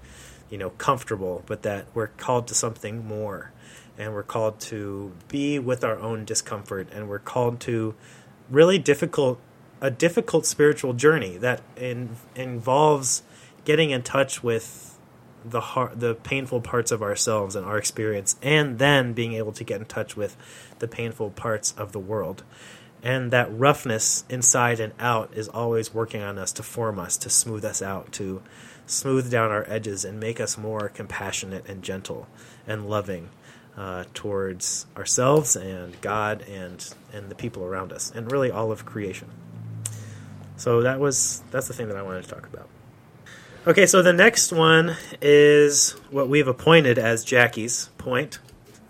you 0.49 0.57
know 0.57 0.71
comfortable 0.71 1.43
but 1.47 1.63
that 1.63 1.87
we're 1.93 2.07
called 2.07 2.49
to 2.49 2.55
something 2.55 3.07
more 3.07 3.53
and 3.99 4.15
we're 4.15 4.23
called 4.23 4.61
to 4.61 5.13
be 5.27 5.59
with 5.59 5.85
our 5.85 5.99
own 5.99 6.25
discomfort 6.25 6.89
and 6.93 7.09
we're 7.09 7.19
called 7.19 7.61
to 7.61 7.95
really 8.49 8.79
difficult 8.79 9.39
a 9.81 9.91
difficult 9.91 10.47
spiritual 10.47 10.93
journey 10.93 11.37
that 11.37 11.61
in, 11.77 12.17
involves 12.35 13.23
getting 13.65 13.91
in 13.91 14.03
touch 14.03 14.43
with 14.43 14.99
the 15.45 15.61
heart, 15.61 16.01
the 16.01 16.15
painful 16.15 16.61
parts 16.61 16.91
of 16.91 17.03
ourselves 17.03 17.55
and 17.55 17.65
our 17.65 17.79
experience, 17.79 18.37
and 18.43 18.79
then 18.79 19.13
being 19.13 19.35
able 19.35 19.53
to 19.53 19.63
get 19.63 19.81
in 19.81 19.87
touch 19.87 20.17
with 20.17 20.37
the 20.81 20.89
painful 20.89 21.31
parts 21.31 21.73
of 21.73 21.93
the 21.93 22.01
world. 22.01 22.43
And 23.05 23.31
that 23.31 23.57
roughness 23.57 24.25
inside 24.29 24.81
and 24.81 24.93
out 24.99 25.31
is 25.33 25.47
always 25.49 25.95
working 25.95 26.23
on 26.23 26.39
us 26.39 26.51
to 26.53 26.65
form 26.65 26.99
us, 26.99 27.17
to 27.19 27.31
smooth 27.31 27.65
us 27.65 27.81
out, 27.81 28.11
to 28.15 28.43
smooth 28.87 29.31
down 29.31 29.53
our 29.53 29.65
edges 29.69 30.05
and 30.05 30.19
make 30.19 30.41
us 30.41 30.59
more 30.59 30.89
compassionate 30.89 31.69
and 31.69 31.85
gentle 31.85 32.27
and 32.67 32.89
loving 32.89 33.31
uh, 33.79 34.03
towards 34.13 34.87
ourselves 34.97 35.55
and 35.55 35.99
God 36.01 36.43
and 36.43 36.93
and 37.13 37.31
the 37.31 37.37
people 37.37 37.63
around 37.63 37.93
us, 37.93 38.11
and 38.13 38.31
really 38.31 38.51
all 38.51 38.73
of 38.73 38.85
creation. 38.85 39.29
So 40.57 40.83
that 40.83 40.99
was 40.99 41.43
that's 41.53 41.69
the 41.69 41.75
thing 41.75 41.87
that 41.87 41.97
I 41.97 42.03
wanted 42.03 42.25
to 42.25 42.29
talk 42.29 42.47
about. 42.47 42.69
Okay, 43.69 43.87
so 43.87 44.03
the 44.03 44.13
next 44.13 44.53
one 44.53 44.97
is 45.23 45.93
what 46.11 46.29
we've 46.29 46.49
appointed 46.49 46.99
as 46.99 47.25
Jackie's 47.25 47.91
point, 47.99 48.41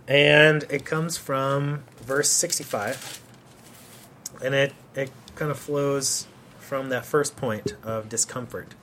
and 0.06 0.64
it 0.70 0.86
comes 0.86 1.18
from 1.18 1.84
verse 2.00 2.30
65, 2.30 3.20
and 4.42 4.54
it 4.54 4.72
it 4.94 5.10
kind 5.34 5.50
of 5.50 5.58
flows 5.58 6.26
from 6.58 6.88
that 6.88 7.04
first 7.04 7.36
point 7.36 7.74
of 7.84 8.08
discomfort. 8.08 8.74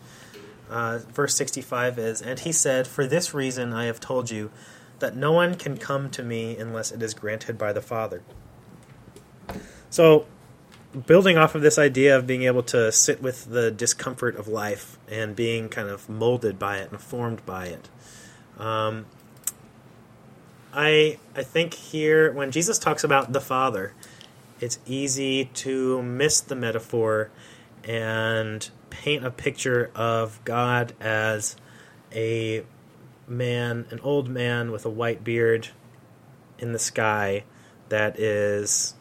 Uh, 0.69 1.00
verse 1.13 1.35
65 1.35 1.97
is, 1.97 2.21
and 2.21 2.39
he 2.39 2.51
said, 2.51 2.85
"For 2.85 3.07
this 3.07 3.33
reason 3.33 3.74
I 3.74 3.85
have 3.85 4.00
told 4.00 4.29
you." 4.29 4.51
That 4.99 5.15
no 5.15 5.31
one 5.31 5.55
can 5.55 5.77
come 5.77 6.09
to 6.11 6.23
me 6.23 6.57
unless 6.57 6.91
it 6.91 7.01
is 7.01 7.13
granted 7.13 7.57
by 7.57 7.73
the 7.73 7.81
Father. 7.81 8.21
So, 9.89 10.25
building 11.05 11.37
off 11.37 11.55
of 11.55 11.61
this 11.61 11.77
idea 11.77 12.17
of 12.17 12.25
being 12.25 12.43
able 12.43 12.63
to 12.63 12.91
sit 12.91 13.21
with 13.21 13.49
the 13.49 13.71
discomfort 13.71 14.35
of 14.35 14.47
life 14.47 14.97
and 15.09 15.35
being 15.35 15.69
kind 15.69 15.89
of 15.89 16.07
molded 16.09 16.57
by 16.57 16.77
it 16.77 16.91
and 16.91 16.99
formed 16.99 17.45
by 17.45 17.67
it, 17.67 17.89
um, 18.57 19.05
I 20.73 21.19
I 21.35 21.43
think 21.43 21.73
here 21.73 22.31
when 22.31 22.51
Jesus 22.51 22.77
talks 22.77 23.03
about 23.03 23.33
the 23.33 23.41
Father, 23.41 23.93
it's 24.59 24.79
easy 24.85 25.45
to 25.45 26.01
miss 26.01 26.41
the 26.41 26.55
metaphor 26.55 27.29
and 27.83 28.69
paint 28.89 29.25
a 29.25 29.31
picture 29.31 29.91
of 29.95 30.39
God 30.43 30.93
as 30.99 31.55
a 32.13 32.63
man, 33.27 33.86
an 33.89 34.00
old 34.01 34.29
man 34.29 34.72
with 34.72 34.86
a 34.86 34.89
white 34.89 35.24
beard 35.24 35.70
in 36.60 36.72
the 36.72 36.79
sky 36.79 37.44
that 37.89 38.20
is 38.20 38.96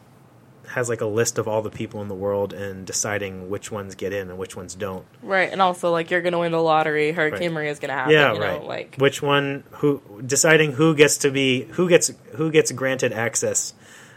has 0.67 0.89
like 0.89 1.03
a 1.03 1.07
list 1.07 1.37
of 1.37 1.47
all 1.47 1.61
the 1.61 1.71
people 1.71 2.01
in 2.01 2.09
the 2.09 2.15
world 2.15 2.55
and 2.55 2.87
deciding 2.87 3.51
which 3.51 3.71
ones 3.71 3.95
get 3.95 4.15
in 4.15 4.31
and 4.31 4.39
which 4.39 4.57
ones 4.57 4.75
don't. 4.75 5.05
Right, 5.23 5.53
and 5.53 5.61
also 5.61 5.91
like 5.91 6.11
you're 6.11 6.23
gonna 6.23 6.39
win 6.39 6.53
the 6.53 6.63
lottery, 6.63 7.13
Hurricane 7.13 7.41
Right. 7.41 7.53
Maria's 7.53 7.79
gonna 7.79 7.93
happen. 7.93 8.13
yeah, 8.13 8.33
you 8.33 8.39
know, 8.41 8.45
right. 8.47 8.65
Like 8.65 8.97
which 8.97 9.21
one 9.21 9.65
who 9.73 10.03
deciding 10.25 10.73
who 10.73 10.95
gets 10.95 11.19
to 11.19 11.31
be 11.31 11.65
who 11.73 11.89
gets 11.89 12.11
who 12.37 12.51
gets 12.51 12.73
granted 12.73 13.13
access 13.13 13.75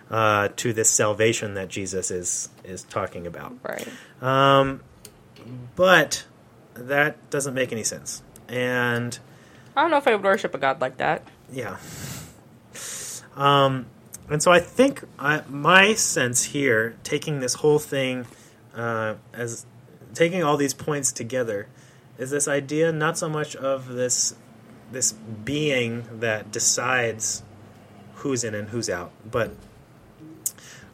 uh, 0.10 0.48
to 0.56 0.72
this 0.72 0.90
salvation 0.90 1.56
that 1.56 1.68
Jesus 1.68 2.12
is 2.12 2.50
is 2.64 2.84
talking 2.84 3.28
about. 3.28 3.54
right. 3.64 3.88
Um, 4.22 4.82
but 5.76 6.26
that 6.76 7.30
doesn't 7.30 7.54
make 7.54 7.72
any 7.72 7.84
sense. 7.84 8.22
And 8.48 9.20
I 9.78 9.82
don't 9.82 9.92
know 9.92 9.98
if 9.98 10.08
I 10.08 10.16
would 10.16 10.24
worship 10.24 10.56
a 10.56 10.58
god 10.58 10.82
like 10.82 10.98
that. 10.98 11.22
yeah. 11.52 11.78
Um, 13.36 13.86
and 14.28 14.42
so 14.42 14.52
I 14.52 14.60
think 14.60 15.04
I, 15.20 15.44
my 15.48 15.94
sense 15.94 16.46
here, 16.46 16.96
taking 17.04 17.40
this 17.40 17.54
whole 17.54 17.78
thing 17.78 18.26
uh, 18.76 19.16
as 19.32 19.68
taking 20.16 20.44
all 20.44 20.58
these 20.58 20.74
points 20.74 21.12
together, 21.12 21.68
is 22.18 22.32
this 22.32 22.48
idea 22.48 22.92
not 22.92 23.20
so 23.20 23.30
much 23.30 23.56
of 23.56 23.88
this 23.90 24.36
this 24.92 25.12
being 25.12 26.06
that 26.12 26.52
decides 26.52 27.44
who's 28.16 28.44
in 28.44 28.56
and 28.56 28.70
who's 28.70 28.90
out, 28.90 29.12
but 29.30 29.52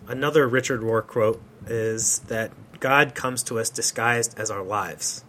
another 0.10 0.46
Richard 0.46 0.82
Rohr 0.82 1.08
quote 1.08 1.42
is 1.68 2.20
that 2.28 2.52
God 2.82 3.16
comes 3.16 3.44
to 3.44 3.60
us 3.60 3.70
disguised 3.70 4.38
as 4.38 4.52
our 4.52 4.64
lives. 4.64 5.24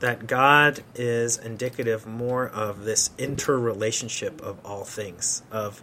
That 0.00 0.26
God 0.26 0.80
is 0.94 1.38
indicative 1.38 2.06
more 2.06 2.48
of 2.48 2.84
this 2.84 3.10
interrelationship 3.18 4.40
of 4.42 4.64
all 4.64 4.84
things, 4.84 5.42
of 5.50 5.82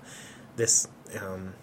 this 0.55 0.87
um, 1.19 1.53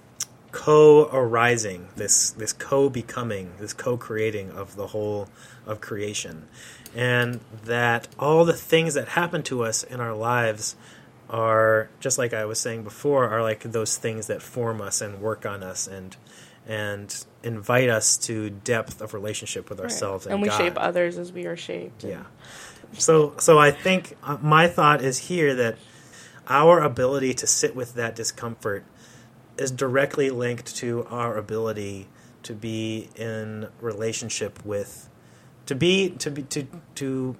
co-arising, 0.52 1.88
this 1.96 2.30
this 2.30 2.52
co-becoming, 2.52 3.52
this 3.58 3.72
co-creating 3.72 4.50
of 4.50 4.76
the 4.76 4.88
whole 4.88 5.28
of 5.66 5.80
creation, 5.80 6.48
and 6.94 7.40
that 7.64 8.08
all 8.18 8.44
the 8.44 8.52
things 8.52 8.94
that 8.94 9.08
happen 9.08 9.42
to 9.44 9.62
us 9.62 9.84
in 9.84 10.00
our 10.00 10.14
lives 10.14 10.76
are 11.28 11.88
just 12.00 12.18
like 12.18 12.34
I 12.34 12.44
was 12.44 12.58
saying 12.58 12.82
before, 12.82 13.28
are 13.28 13.42
like 13.42 13.62
those 13.62 13.96
things 13.96 14.26
that 14.26 14.42
form 14.42 14.80
us 14.80 15.00
and 15.00 15.20
work 15.20 15.46
on 15.46 15.62
us 15.62 15.86
and 15.86 16.16
and 16.66 17.24
invite 17.42 17.88
us 17.88 18.16
to 18.18 18.50
depth 18.50 19.00
of 19.00 19.14
relationship 19.14 19.68
with 19.70 19.78
Right. 19.80 19.84
ourselves 19.84 20.26
and, 20.26 20.34
and 20.34 20.42
we 20.42 20.48
God. 20.48 20.58
shape 20.58 20.74
others 20.76 21.16
as 21.18 21.32
we 21.32 21.46
are 21.46 21.56
shaped. 21.56 22.04
Yeah. 22.04 22.24
So 22.98 23.34
so 23.38 23.58
I 23.58 23.70
think 23.70 24.16
uh, 24.22 24.36
my 24.42 24.66
thought 24.68 25.02
is 25.02 25.18
here 25.18 25.54
that 25.54 25.76
our 26.48 26.80
ability 26.80 27.34
to 27.34 27.46
sit 27.46 27.74
with 27.76 27.94
that 27.94 28.14
discomfort 28.16 28.84
is 29.56 29.70
directly 29.70 30.30
linked 30.30 30.74
to 30.76 31.06
our 31.10 31.36
ability 31.36 32.08
to 32.42 32.54
be 32.54 33.08
in 33.16 33.68
relationship 33.80 34.64
with 34.64 35.08
to 35.66 35.74
be 35.74 36.10
to 36.10 36.30
be 36.30 36.42
to 36.44 36.66
to 36.96 37.36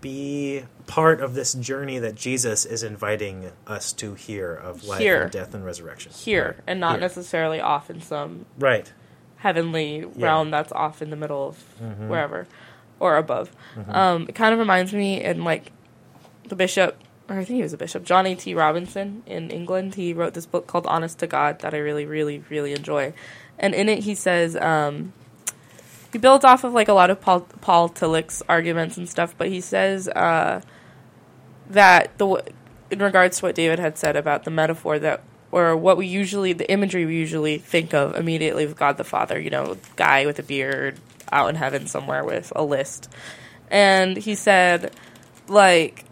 be 0.00 0.64
part 0.86 1.20
of 1.20 1.34
this 1.34 1.52
journey 1.54 1.98
that 1.98 2.14
Jesus 2.16 2.64
is 2.64 2.82
inviting 2.82 3.52
us 3.68 3.92
to 3.94 4.14
here 4.14 4.52
of 4.52 4.84
life 4.84 4.98
Here. 5.00 5.22
and 5.22 5.30
death 5.30 5.54
and 5.54 5.64
resurrection. 5.64 6.10
Here 6.12 6.56
and 6.66 6.80
not 6.80 6.92
Here. 6.92 7.00
necessarily 7.02 7.60
off 7.60 7.88
in 7.90 8.00
some 8.00 8.46
Right. 8.58 8.92
Heavenly 9.42 10.04
realm 10.16 10.50
that's 10.50 10.72
off 10.72 11.02
in 11.02 11.10
the 11.10 11.16
middle 11.16 11.48
of 11.48 11.64
Mm-hmm. 11.82 12.08
wherever 12.08 12.46
or 13.00 13.16
above. 13.16 13.50
Um, 13.88 14.26
it 14.28 14.34
kind 14.36 14.52
of 14.52 14.58
reminds 14.60 14.92
me 14.92 15.20
in 15.22 15.42
like 15.44 15.72
the 16.48 16.54
bishop, 16.56 16.96
or 17.28 17.36
I 17.38 17.44
think 17.44 17.56
he 17.56 17.62
was 17.62 17.72
a 17.72 17.76
bishop, 17.76 18.04
John 18.04 18.26
A. 18.26 18.34
T. 18.36 18.54
Robinson 18.54 19.22
in 19.26 19.50
England. 19.50 19.96
He 19.96 20.12
wrote 20.12 20.34
this 20.34 20.46
book 20.46 20.66
called 20.68 20.86
Honest 20.86 21.18
to 21.18 21.26
God 21.26 21.58
that 21.60 21.74
I 21.74 21.78
really, 21.78 22.06
really, 22.06 22.44
really 22.48 22.72
enjoy. 22.72 23.12
And 23.58 23.74
in 23.74 23.88
it, 23.88 24.00
he 24.04 24.14
says 24.14 24.54
um, 24.56 25.12
he 26.12 26.18
builds 26.18 26.44
off 26.44 26.62
of 26.62 26.72
like 26.72 26.86
a 26.88 26.92
lot 26.92 27.10
of 27.10 27.20
Paul, 27.20 27.40
Paul 27.60 27.88
Tillich's 27.88 28.42
arguments 28.48 28.96
and 28.96 29.08
stuff, 29.08 29.34
but 29.36 29.48
he 29.48 29.60
says 29.60 30.08
uh, 30.08 30.60
that 31.70 32.16
the 32.18 32.26
w- 32.26 32.44
in 32.90 33.00
regards 33.00 33.38
to 33.38 33.46
what 33.46 33.54
David 33.54 33.78
had 33.80 33.96
said 33.98 34.14
about 34.16 34.44
the 34.44 34.50
metaphor 34.50 34.98
that 35.00 35.22
or 35.52 35.76
what 35.76 35.96
we 35.96 36.06
usually 36.06 36.52
the 36.52 36.68
imagery 36.70 37.06
we 37.06 37.14
usually 37.14 37.58
think 37.58 37.94
of 37.94 38.16
immediately 38.16 38.66
with 38.66 38.76
God 38.76 38.96
the 38.96 39.04
Father, 39.04 39.38
you 39.38 39.50
know, 39.50 39.76
guy 39.94 40.26
with 40.26 40.38
a 40.38 40.42
beard 40.42 40.98
out 41.30 41.48
in 41.48 41.54
heaven 41.54 41.86
somewhere 41.86 42.24
with 42.24 42.52
a 42.56 42.64
list. 42.64 43.08
And 43.70 44.16
he 44.16 44.34
said 44.34 44.92
like 45.46 46.04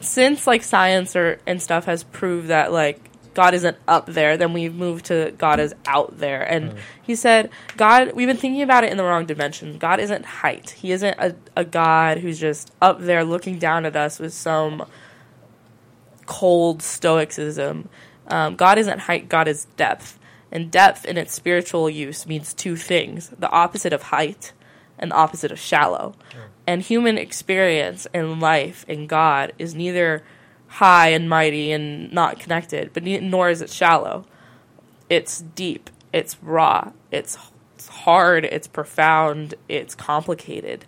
since 0.00 0.46
like 0.46 0.62
science 0.62 1.14
or 1.14 1.40
and 1.46 1.62
stuff 1.62 1.84
has 1.84 2.02
proved 2.02 2.48
that 2.48 2.72
like 2.72 3.00
God 3.34 3.54
isn't 3.54 3.76
up 3.86 4.06
there, 4.06 4.36
then 4.36 4.52
we've 4.52 4.74
moved 4.74 5.06
to 5.06 5.32
God 5.38 5.60
is 5.60 5.72
out 5.86 6.18
there. 6.18 6.42
And 6.42 6.72
mm. 6.72 6.78
he 7.02 7.14
said, 7.14 7.50
God, 7.76 8.12
we've 8.14 8.26
been 8.26 8.36
thinking 8.36 8.62
about 8.62 8.82
it 8.82 8.90
in 8.90 8.96
the 8.96 9.04
wrong 9.04 9.26
dimension. 9.26 9.78
God 9.78 10.00
isn't 10.00 10.24
height. 10.24 10.70
He 10.70 10.90
isn't 10.90 11.16
a, 11.20 11.36
a 11.56 11.64
God 11.64 12.18
who's 12.18 12.40
just 12.40 12.72
up 12.82 13.00
there 13.00 13.22
looking 13.22 13.60
down 13.60 13.86
at 13.86 13.94
us 13.94 14.18
with 14.18 14.32
some 14.32 14.84
cold 16.26 16.82
stoicism. 16.82 17.88
Um, 18.28 18.56
God 18.56 18.78
isn't 18.78 19.00
height, 19.00 19.28
God 19.28 19.48
is 19.48 19.66
depth. 19.76 20.18
And 20.50 20.70
depth 20.70 21.04
in 21.04 21.18
its 21.18 21.34
spiritual 21.34 21.90
use 21.90 22.26
means 22.26 22.54
two 22.54 22.76
things 22.76 23.28
the 23.38 23.50
opposite 23.50 23.92
of 23.92 24.04
height 24.04 24.52
and 24.98 25.10
the 25.10 25.16
opposite 25.16 25.52
of 25.52 25.58
shallow. 25.58 26.14
And 26.66 26.82
human 26.82 27.18
experience 27.18 28.06
in 28.12 28.40
life 28.40 28.84
in 28.88 29.06
God 29.06 29.52
is 29.58 29.74
neither 29.74 30.22
high 30.68 31.08
and 31.08 31.28
mighty 31.28 31.72
and 31.72 32.12
not 32.12 32.38
connected, 32.38 32.92
but 32.92 33.02
ne- 33.02 33.20
nor 33.20 33.48
is 33.48 33.62
it 33.62 33.70
shallow. 33.70 34.24
It's 35.08 35.40
deep, 35.40 35.90
it's 36.12 36.36
raw, 36.42 36.92
it's 37.10 37.38
it's 37.74 37.88
hard, 37.88 38.44
it's 38.44 38.66
profound, 38.66 39.54
it's 39.68 39.94
complicated. 39.94 40.84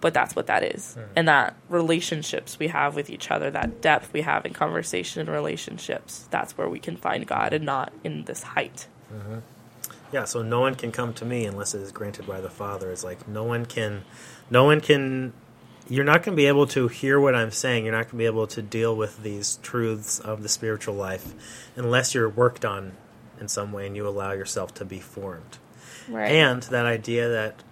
But 0.00 0.14
that's 0.14 0.36
what 0.36 0.46
that 0.46 0.62
is. 0.62 0.94
Hmm. 0.94 1.00
And 1.16 1.28
that 1.28 1.56
relationships 1.68 2.58
we 2.58 2.68
have 2.68 2.94
with 2.94 3.10
each 3.10 3.30
other, 3.30 3.50
that 3.50 3.80
depth 3.80 4.12
we 4.12 4.22
have 4.22 4.46
in 4.46 4.52
conversation 4.52 5.20
and 5.20 5.28
relationships, 5.28 6.28
that's 6.30 6.56
where 6.56 6.68
we 6.68 6.78
can 6.78 6.96
find 6.96 7.26
God 7.26 7.52
and 7.52 7.64
not 7.64 7.92
in 8.04 8.24
this 8.24 8.42
height. 8.42 8.86
Mm-hmm. 9.12 9.38
Yeah, 10.12 10.24
so 10.24 10.42
no 10.42 10.60
one 10.60 10.74
can 10.74 10.90
come 10.92 11.12
to 11.14 11.24
me 11.24 11.44
unless 11.44 11.74
it 11.74 11.82
is 11.82 11.92
granted 11.92 12.26
by 12.26 12.40
the 12.40 12.48
Father. 12.48 12.90
It's 12.90 13.04
like 13.04 13.28
no 13.28 13.44
one 13.44 13.66
can, 13.66 14.04
no 14.50 14.64
one 14.64 14.80
can. 14.80 15.32
You're 15.88 16.04
not 16.04 16.22
going 16.22 16.36
to 16.36 16.40
be 16.40 16.46
able 16.46 16.66
to 16.68 16.88
hear 16.88 17.18
what 17.18 17.34
I'm 17.34 17.50
saying. 17.50 17.84
You're 17.84 17.92
not 17.92 18.04
going 18.04 18.12
to 18.12 18.16
be 18.16 18.26
able 18.26 18.46
to 18.48 18.62
deal 18.62 18.94
with 18.96 19.22
these 19.22 19.58
truths 19.62 20.18
of 20.18 20.42
the 20.42 20.48
spiritual 20.48 20.94
life 20.94 21.34
unless 21.76 22.14
you're 22.14 22.28
worked 22.28 22.64
on 22.64 22.92
in 23.40 23.48
some 23.48 23.72
way 23.72 23.86
and 23.86 23.96
you 23.96 24.06
allow 24.06 24.32
yourself 24.32 24.74
to 24.74 24.84
be 24.84 25.00
formed. 25.00 25.58
Right. 26.08 26.32
And 26.32 26.62
that 26.64 26.86
idea 26.86 27.28
that 27.28 27.62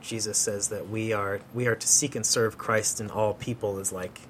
Jesus 0.00 0.38
says 0.38 0.68
that 0.68 0.88
we 0.88 1.12
are 1.12 1.40
we 1.54 1.66
are 1.66 1.74
to 1.74 1.86
seek 1.88 2.14
and 2.14 2.24
serve 2.24 2.56
Christ 2.58 3.00
in 3.00 3.10
all 3.10 3.34
people 3.34 3.78
is 3.78 3.92
like 3.92 4.20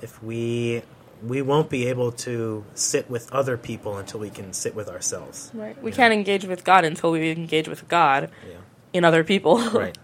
if 0.00 0.22
we 0.22 0.82
we 1.22 1.40
won't 1.42 1.70
be 1.70 1.86
able 1.86 2.12
to 2.12 2.64
sit 2.74 3.08
with 3.08 3.32
other 3.32 3.56
people 3.56 3.96
until 3.96 4.20
we 4.20 4.28
can 4.30 4.52
sit 4.52 4.74
with 4.74 4.88
ourselves. 4.88 5.50
right. 5.54 5.80
We 5.82 5.90
can't 5.92 6.12
engage 6.12 6.44
with 6.44 6.64
God 6.64 6.84
until 6.84 7.12
we 7.12 7.30
engage 7.30 7.66
with 7.68 7.88
God 7.88 8.30
Yeah. 8.46 8.56
in 8.92 9.04
other 9.04 9.24
people. 9.24 9.58
right 9.70 9.96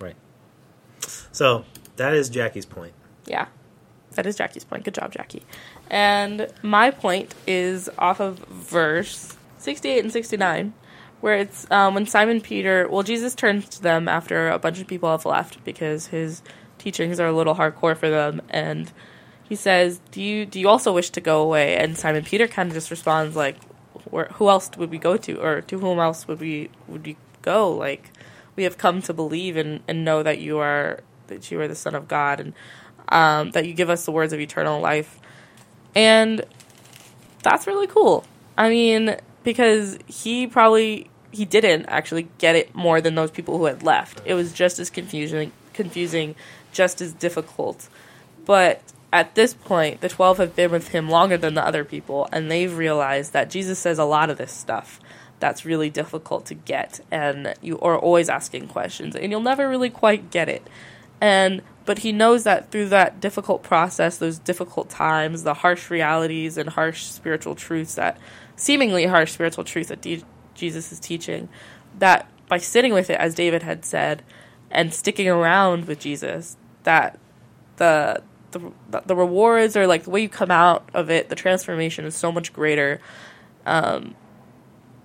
right 0.00 0.16
so 1.30 1.64
that 1.96 2.14
is 2.14 2.28
jackie's 2.28 2.66
point 2.66 2.92
Yeah. 3.26 3.46
That 4.14 4.26
is 4.26 4.36
Jackie's 4.36 4.64
point. 4.64 4.84
Good 4.84 4.92
job, 4.92 5.10
Jackie. 5.10 5.42
And 5.88 6.48
my 6.62 6.90
point 6.90 7.34
is 7.46 7.88
off 7.96 8.20
of 8.20 8.40
verse 8.40 9.38
68 9.56 10.00
and 10.04 10.12
69, 10.12 10.74
where 11.22 11.36
it's 11.36 11.70
um, 11.70 11.94
when 11.94 12.04
Simon 12.04 12.40
Peter, 12.40 12.88
well, 12.88 13.04
Jesus 13.04 13.36
turns 13.36 13.68
to 13.70 13.80
them 13.80 14.08
after 14.08 14.48
a 14.48 14.58
bunch 14.58 14.80
of 14.80 14.88
people 14.88 15.08
have 15.08 15.24
left 15.24 15.62
because 15.64 16.08
his 16.08 16.42
teachings 16.78 17.20
are 17.20 17.28
a 17.28 17.32
little 17.32 17.54
hardcore 17.54 17.96
for 17.96 18.10
them. 18.10 18.42
And 18.50 18.90
he 19.48 19.54
says, 19.54 20.00
Do 20.10 20.20
you, 20.20 20.44
do 20.44 20.58
you 20.58 20.68
also 20.68 20.92
wish 20.92 21.10
to 21.10 21.20
go 21.20 21.40
away? 21.40 21.76
And 21.76 21.96
Simon 21.96 22.24
Peter 22.24 22.48
kind 22.48 22.68
of 22.68 22.74
just 22.74 22.90
responds, 22.90 23.36
like, 23.36 23.56
who 24.32 24.48
else 24.48 24.68
would 24.76 24.90
we 24.90 24.98
go 24.98 25.16
to? 25.16 25.40
Or 25.40 25.60
to 25.62 25.78
whom 25.78 26.00
else 26.00 26.26
would 26.26 26.40
we, 26.40 26.70
would 26.88 27.06
we 27.06 27.16
go? 27.40 27.70
Like, 27.70 28.10
we 28.56 28.64
have 28.64 28.76
come 28.76 29.00
to 29.02 29.14
believe 29.14 29.56
and, 29.56 29.80
and 29.86 30.04
know 30.04 30.24
that 30.24 30.40
you 30.40 30.58
are 30.58 31.00
that 31.28 31.50
you 31.50 31.60
are 31.60 31.68
the 31.68 31.76
Son 31.76 31.94
of 31.94 32.08
God 32.08 32.40
and 32.40 32.52
um, 33.08 33.52
that 33.52 33.64
you 33.64 33.74
give 33.74 33.88
us 33.88 34.04
the 34.04 34.12
words 34.12 34.32
of 34.32 34.40
eternal 34.40 34.80
life. 34.80 35.20
And 35.94 36.44
that's 37.44 37.66
really 37.68 37.86
cool. 37.86 38.24
I 38.58 38.68
mean, 38.68 39.16
because 39.44 39.98
he 40.08 40.46
probably 40.48 41.08
he 41.32 41.44
didn't 41.44 41.86
actually 41.86 42.28
get 42.38 42.54
it 42.54 42.74
more 42.74 43.00
than 43.00 43.14
those 43.14 43.30
people 43.30 43.58
who 43.58 43.64
had 43.64 43.82
left. 43.82 44.20
It 44.24 44.34
was 44.34 44.52
just 44.52 44.78
as 44.78 44.90
confusing, 44.90 45.50
confusing, 45.72 46.34
just 46.72 47.00
as 47.00 47.12
difficult. 47.12 47.88
But 48.44 48.82
at 49.12 49.34
this 49.34 49.54
point, 49.54 50.00
the 50.00 50.08
12 50.08 50.38
have 50.38 50.56
been 50.56 50.70
with 50.70 50.88
him 50.88 51.08
longer 51.08 51.36
than 51.36 51.54
the 51.54 51.64
other 51.64 51.84
people, 51.84 52.28
and 52.32 52.50
they've 52.50 52.74
realized 52.74 53.32
that 53.32 53.50
Jesus 53.50 53.78
says 53.78 53.98
a 53.98 54.04
lot 54.04 54.30
of 54.30 54.38
this 54.38 54.52
stuff 54.52 55.00
that's 55.40 55.64
really 55.64 55.90
difficult 55.90 56.46
to 56.46 56.54
get, 56.54 57.00
and 57.10 57.54
you 57.60 57.78
are 57.80 57.98
always 57.98 58.28
asking 58.28 58.68
questions, 58.68 59.16
and 59.16 59.30
you'll 59.30 59.40
never 59.40 59.68
really 59.68 59.90
quite 59.90 60.30
get 60.30 60.48
it. 60.48 60.66
And 61.20 61.62
but 61.84 61.98
he 61.98 62.12
knows 62.12 62.44
that 62.44 62.70
through 62.70 62.90
that 62.90 63.20
difficult 63.20 63.62
process, 63.62 64.18
those 64.18 64.38
difficult 64.38 64.88
times, 64.88 65.42
the 65.42 65.54
harsh 65.54 65.90
realities 65.90 66.56
and 66.56 66.68
harsh 66.68 67.04
spiritual 67.04 67.56
truths 67.56 67.96
that 67.96 68.18
seemingly 68.54 69.06
harsh 69.06 69.32
spiritual 69.32 69.64
truths 69.64 69.88
that 69.88 70.00
Jesus 70.54 70.92
is 70.92 71.00
teaching, 71.00 71.48
that 71.98 72.28
by 72.48 72.58
sitting 72.58 72.92
with 72.92 73.10
it, 73.10 73.18
as 73.18 73.34
David 73.34 73.62
had 73.62 73.84
said, 73.84 74.22
and 74.70 74.92
sticking 74.92 75.28
around 75.28 75.86
with 75.86 76.00
Jesus, 76.00 76.56
that 76.84 77.18
the 77.76 78.22
the, 78.52 78.72
the 79.06 79.16
rewards 79.16 79.76
or 79.76 79.86
like 79.86 80.04
the 80.04 80.10
way 80.10 80.20
you 80.20 80.28
come 80.28 80.50
out 80.50 80.88
of 80.94 81.10
it, 81.10 81.28
the 81.28 81.34
transformation 81.34 82.04
is 82.04 82.14
so 82.14 82.30
much 82.30 82.52
greater 82.52 83.00
um, 83.66 84.14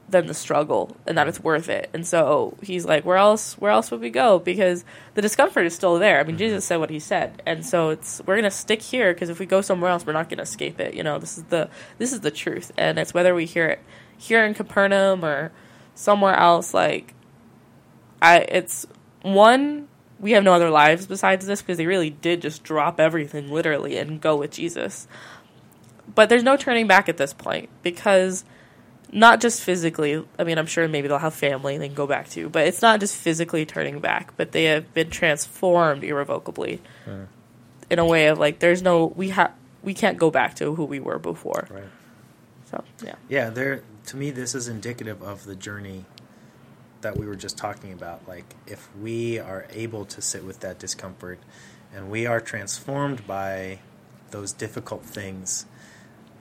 than 0.10 0.28
the 0.28 0.34
struggle, 0.34 0.96
and 1.06 1.18
that 1.18 1.28
it's 1.28 1.40
worth 1.40 1.70
it. 1.70 1.90
And 1.94 2.06
so 2.06 2.58
he's 2.62 2.86
like, 2.86 3.06
where 3.06 3.18
else? 3.18 3.54
Where 3.56 3.72
else 3.72 3.92
would 3.92 4.00
we 4.00 4.10
go? 4.10 4.40
Because 4.40 4.86
the 5.16 5.22
discomfort 5.22 5.66
is 5.66 5.76
still 5.76 6.00
there. 6.00 6.20
I 6.20 6.24
mean, 6.24 6.38
Jesus 6.38 6.66
said 6.66 6.78
what 6.78 6.90
he 6.90 7.00
said, 7.00 7.42
and 7.46 7.66
so 7.66 7.90
it's 7.90 8.22
we're 8.26 8.36
gonna 8.36 8.52
stick 8.52 8.82
here 8.82 9.14
because 9.14 9.30
if 9.30 9.40
we 9.40 9.46
go 9.46 9.62
somewhere 9.62 9.92
else, 9.92 10.06
we're 10.06 10.14
not 10.14 10.30
gonna 10.30 10.44
escape 10.44 10.80
it. 10.80 10.94
You 10.94 11.04
know, 11.04 11.20
this 11.20 11.38
is 11.38 11.46
the 11.46 11.70
this 11.98 12.14
is 12.14 12.22
the 12.22 12.32
truth, 12.32 12.72
and 12.78 12.98
it's 13.00 13.14
whether 13.14 13.36
we 13.36 13.46
hear 13.46 13.68
it 13.68 13.80
here 14.18 14.46
in 14.46 14.54
Capernaum 14.54 15.24
or 15.24 15.52
somewhere 15.96 16.36
else. 16.36 16.74
Like, 16.74 17.14
I 18.22 18.40
it's 18.40 18.86
one 19.22 19.88
we 20.20 20.32
have 20.32 20.44
no 20.44 20.54
other 20.54 20.70
lives 20.72 21.06
besides 21.06 21.46
this 21.46 21.62
because 21.62 21.78
they 21.78 21.86
really 21.86 22.10
did 22.10 22.42
just 22.42 22.64
drop 22.64 23.00
everything 23.00 23.52
literally 23.52 23.98
and 23.98 24.20
go 24.20 24.36
with 24.36 24.52
Jesus. 24.52 25.08
But 26.14 26.30
there's 26.30 26.44
no 26.44 26.58
turning 26.58 26.88
back 26.88 27.08
at 27.08 27.18
this 27.18 27.34
point 27.34 27.70
because 27.84 28.44
not 29.12 29.40
just 29.40 29.62
physically, 29.62 30.26
I 30.40 30.44
mean, 30.44 30.58
I'm 30.58 30.66
sure 30.66 30.88
maybe 30.88 31.08
they'll 31.08 31.20
have 31.20 31.34
family 31.36 31.78
they 31.78 31.88
can 31.88 31.96
go 31.96 32.08
back 32.08 32.30
to, 32.30 32.50
but 32.50 32.66
it's 32.68 32.82
not 32.82 33.00
just 33.00 33.16
physically 33.16 33.66
turning 33.66 34.00
back, 34.00 34.36
but 34.38 34.52
they 34.52 34.66
have 34.66 34.92
been 34.94 35.10
transformed 35.10 36.04
irrevocably 36.04 36.82
Mm. 37.06 37.28
in 37.90 38.00
a 38.00 38.06
way 38.06 38.28
of 38.28 38.40
like, 38.40 38.60
there's 38.60 38.82
no, 38.82 39.06
we 39.06 39.30
have, 39.30 39.54
we 39.84 39.94
can't 39.94 40.18
go 40.18 40.32
back 40.32 40.56
to 40.56 40.74
who 40.76 40.84
we 40.84 41.00
were 41.00 41.20
before. 41.20 41.68
Right. 41.70 41.84
So, 42.66 42.84
yeah. 43.06 43.16
Yeah, 43.30 43.50
there. 43.50 43.84
To 44.08 44.18
me, 44.18 44.32
this 44.32 44.56
is 44.56 44.68
indicative 44.68 45.22
of 45.22 45.46
the 45.46 45.56
journey 45.56 46.06
that 47.02 47.18
we 47.18 47.28
were 47.28 47.36
just 47.36 47.58
talking 47.58 47.92
about. 47.92 48.28
Like, 48.28 48.56
if 48.66 48.88
we 48.96 49.38
are 49.38 49.68
able 49.72 50.06
to 50.06 50.22
sit 50.22 50.44
with 50.46 50.62
that 50.62 50.80
discomfort, 50.80 51.40
and 51.94 52.10
we 52.10 52.26
are 52.26 52.40
transformed 52.40 53.28
by 53.28 53.80
those 54.32 54.54
difficult 54.54 55.04
things, 55.04 55.66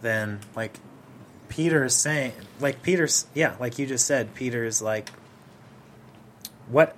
then 0.00 0.40
like 0.54 0.78
Peter 1.48 1.84
is 1.84 1.96
saying, 1.96 2.32
like 2.60 2.82
Peter's, 2.82 3.26
yeah, 3.34 3.56
like 3.58 3.78
you 3.78 3.86
just 3.86 4.06
said, 4.06 4.34
Peter 4.34 4.64
is 4.64 4.80
like, 4.80 5.10
what 6.68 6.96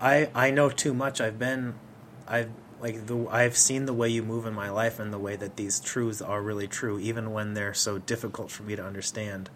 I 0.00 0.30
I 0.34 0.50
know 0.50 0.68
too 0.68 0.94
much. 0.94 1.20
I've 1.20 1.38
been, 1.38 1.74
I've 2.26 2.50
like 2.80 3.06
the 3.06 3.26
I've 3.28 3.56
seen 3.56 3.86
the 3.86 3.94
way 3.94 4.08
you 4.08 4.22
move 4.22 4.46
in 4.46 4.54
my 4.54 4.70
life 4.70 4.98
and 4.98 5.12
the 5.12 5.18
way 5.18 5.36
that 5.36 5.56
these 5.56 5.80
truths 5.80 6.20
are 6.20 6.42
really 6.42 6.68
true, 6.68 6.98
even 6.98 7.32
when 7.32 7.54
they're 7.54 7.74
so 7.74 7.98
difficult 7.98 8.50
for 8.50 8.62
me 8.62 8.76
to 8.76 8.84
understand. 8.84 9.50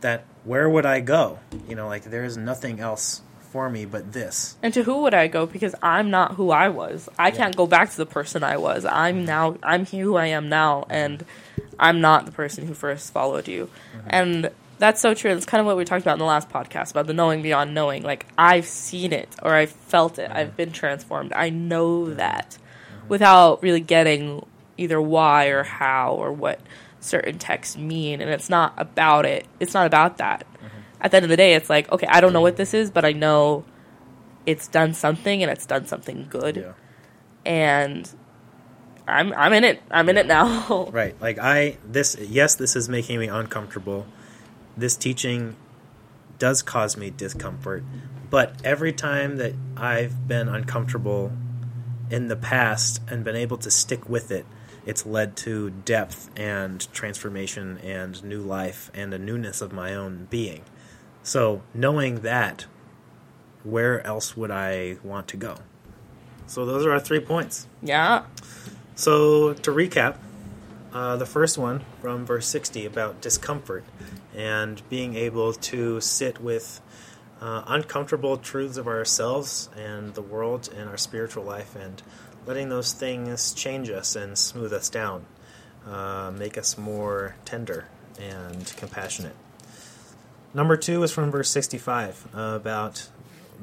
That 0.00 0.24
where 0.44 0.68
would 0.68 0.86
I 0.86 1.00
go? 1.00 1.38
You 1.68 1.74
know, 1.76 1.88
like 1.88 2.04
there 2.04 2.24
is 2.24 2.36
nothing 2.36 2.80
else 2.80 3.22
for 3.50 3.68
me 3.68 3.84
but 3.84 4.12
this. 4.12 4.56
And 4.62 4.72
to 4.74 4.84
who 4.84 5.02
would 5.02 5.14
I 5.14 5.26
go? 5.26 5.46
Because 5.46 5.74
I'm 5.82 6.10
not 6.10 6.34
who 6.34 6.50
I 6.50 6.68
was. 6.68 7.08
I 7.18 7.30
can't 7.30 7.56
go 7.56 7.66
back 7.66 7.90
to 7.90 7.96
the 7.96 8.06
person 8.06 8.44
I 8.44 8.56
was. 8.56 8.84
I'm 8.84 9.18
mm-hmm. 9.18 9.24
now, 9.26 9.56
I'm 9.62 9.86
who 9.86 10.16
I 10.16 10.26
am 10.26 10.48
now, 10.48 10.86
and 10.88 11.24
I'm 11.78 12.00
not 12.00 12.26
the 12.26 12.32
person 12.32 12.66
who 12.66 12.74
first 12.74 13.12
followed 13.12 13.48
you. 13.48 13.68
Mm-hmm. 13.96 14.08
And 14.10 14.50
that's 14.78 15.00
so 15.00 15.14
true. 15.14 15.34
That's 15.34 15.46
kind 15.46 15.60
of 15.60 15.66
what 15.66 15.76
we 15.76 15.84
talked 15.84 16.02
about 16.02 16.14
in 16.14 16.20
the 16.20 16.24
last 16.24 16.48
podcast 16.48 16.92
about 16.92 17.06
the 17.06 17.12
knowing 17.12 17.42
beyond 17.42 17.74
knowing. 17.74 18.02
Like, 18.02 18.26
I've 18.38 18.66
seen 18.66 19.12
it 19.12 19.28
or 19.42 19.54
I've 19.54 19.70
felt 19.70 20.18
it. 20.18 20.30
I've 20.30 20.48
mm-hmm. 20.48 20.56
been 20.56 20.72
transformed. 20.72 21.32
I 21.32 21.50
know 21.50 22.14
that 22.14 22.56
without 23.08 23.62
really 23.62 23.80
getting 23.80 24.46
either 24.78 25.00
why 25.00 25.46
or 25.46 25.64
how 25.64 26.14
or 26.14 26.32
what 26.32 26.60
certain 27.00 27.38
texts 27.38 27.76
mean. 27.76 28.20
And 28.20 28.30
it's 28.30 28.48
not 28.48 28.74
about 28.76 29.26
it, 29.26 29.46
it's 29.58 29.74
not 29.74 29.86
about 29.86 30.18
that. 30.18 30.46
At 31.00 31.10
the 31.12 31.16
end 31.16 31.24
of 31.24 31.30
the 31.30 31.36
day, 31.36 31.54
it's 31.54 31.70
like, 31.70 31.90
okay, 31.90 32.06
I 32.08 32.20
don't 32.20 32.34
know 32.34 32.42
what 32.42 32.56
this 32.56 32.74
is, 32.74 32.90
but 32.90 33.06
I 33.06 33.12
know 33.12 33.64
it's 34.44 34.68
done 34.68 34.92
something 34.92 35.42
and 35.42 35.50
it's 35.50 35.64
done 35.64 35.86
something 35.86 36.26
good. 36.28 36.74
And 37.46 38.08
I'm 39.08 39.32
I'm 39.32 39.52
in 39.52 39.64
it. 39.64 39.82
I'm 39.90 40.08
in 40.08 40.16
it 40.16 40.26
now. 40.26 40.88
Right. 40.92 41.20
Like 41.20 41.38
I 41.38 41.78
this 41.84 42.16
yes, 42.20 42.54
this 42.54 42.76
is 42.76 42.88
making 42.88 43.18
me 43.18 43.28
uncomfortable. 43.28 44.06
This 44.76 44.96
teaching 44.96 45.56
does 46.38 46.62
cause 46.62 46.96
me 46.96 47.10
discomfort, 47.10 47.84
but 48.30 48.54
every 48.64 48.92
time 48.92 49.36
that 49.36 49.54
I've 49.76 50.26
been 50.26 50.48
uncomfortable 50.48 51.32
in 52.10 52.28
the 52.28 52.36
past 52.36 53.00
and 53.08 53.24
been 53.24 53.36
able 53.36 53.58
to 53.58 53.70
stick 53.70 54.08
with 54.08 54.30
it, 54.30 54.46
it's 54.86 55.04
led 55.06 55.36
to 55.36 55.70
depth 55.70 56.30
and 56.36 56.92
transformation 56.92 57.78
and 57.78 58.22
new 58.24 58.40
life 58.40 58.90
and 58.94 59.12
a 59.12 59.18
newness 59.18 59.60
of 59.60 59.72
my 59.72 59.94
own 59.94 60.26
being. 60.30 60.62
So, 61.22 61.62
knowing 61.74 62.20
that, 62.20 62.66
where 63.62 64.04
else 64.06 64.36
would 64.36 64.50
I 64.50 64.96
want 65.02 65.28
to 65.28 65.36
go? 65.36 65.58
So, 66.46 66.64
those 66.64 66.86
are 66.86 66.92
our 66.92 67.00
three 67.00 67.20
points. 67.20 67.66
yeah. 67.82 68.24
So, 68.94 69.54
to 69.54 69.70
recap, 69.70 70.16
uh, 70.92 71.16
the 71.16 71.26
first 71.26 71.56
one 71.56 71.84
from 72.00 72.26
verse 72.26 72.46
60 72.48 72.84
about 72.84 73.20
discomfort 73.20 73.84
and 74.34 74.82
being 74.88 75.14
able 75.14 75.52
to 75.52 76.00
sit 76.00 76.40
with 76.40 76.80
uh, 77.40 77.62
uncomfortable 77.66 78.36
truths 78.36 78.76
of 78.76 78.86
ourselves 78.86 79.70
and 79.76 80.14
the 80.14 80.22
world 80.22 80.68
and 80.76 80.88
our 80.88 80.96
spiritual 80.96 81.44
life 81.44 81.74
and 81.74 82.02
letting 82.46 82.68
those 82.68 82.92
things 82.92 83.52
change 83.52 83.90
us 83.90 84.16
and 84.16 84.36
smooth 84.36 84.72
us 84.72 84.88
down, 84.88 85.26
uh, 85.86 86.32
make 86.36 86.56
us 86.58 86.78
more 86.78 87.36
tender 87.44 87.86
and 88.18 88.74
compassionate. 88.76 89.36
Number 90.52 90.76
two 90.76 91.02
is 91.02 91.12
from 91.12 91.30
verse 91.30 91.48
65 91.50 92.28
uh, 92.34 92.38
about 92.56 93.08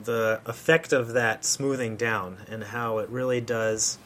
the 0.03 0.39
effect 0.45 0.93
of 0.93 1.13
that 1.13 1.43
smoothing 1.43 1.95
down 1.95 2.37
and 2.49 2.63
how 2.63 2.99
it 2.99 3.09
really 3.09 3.41
does 3.41 3.97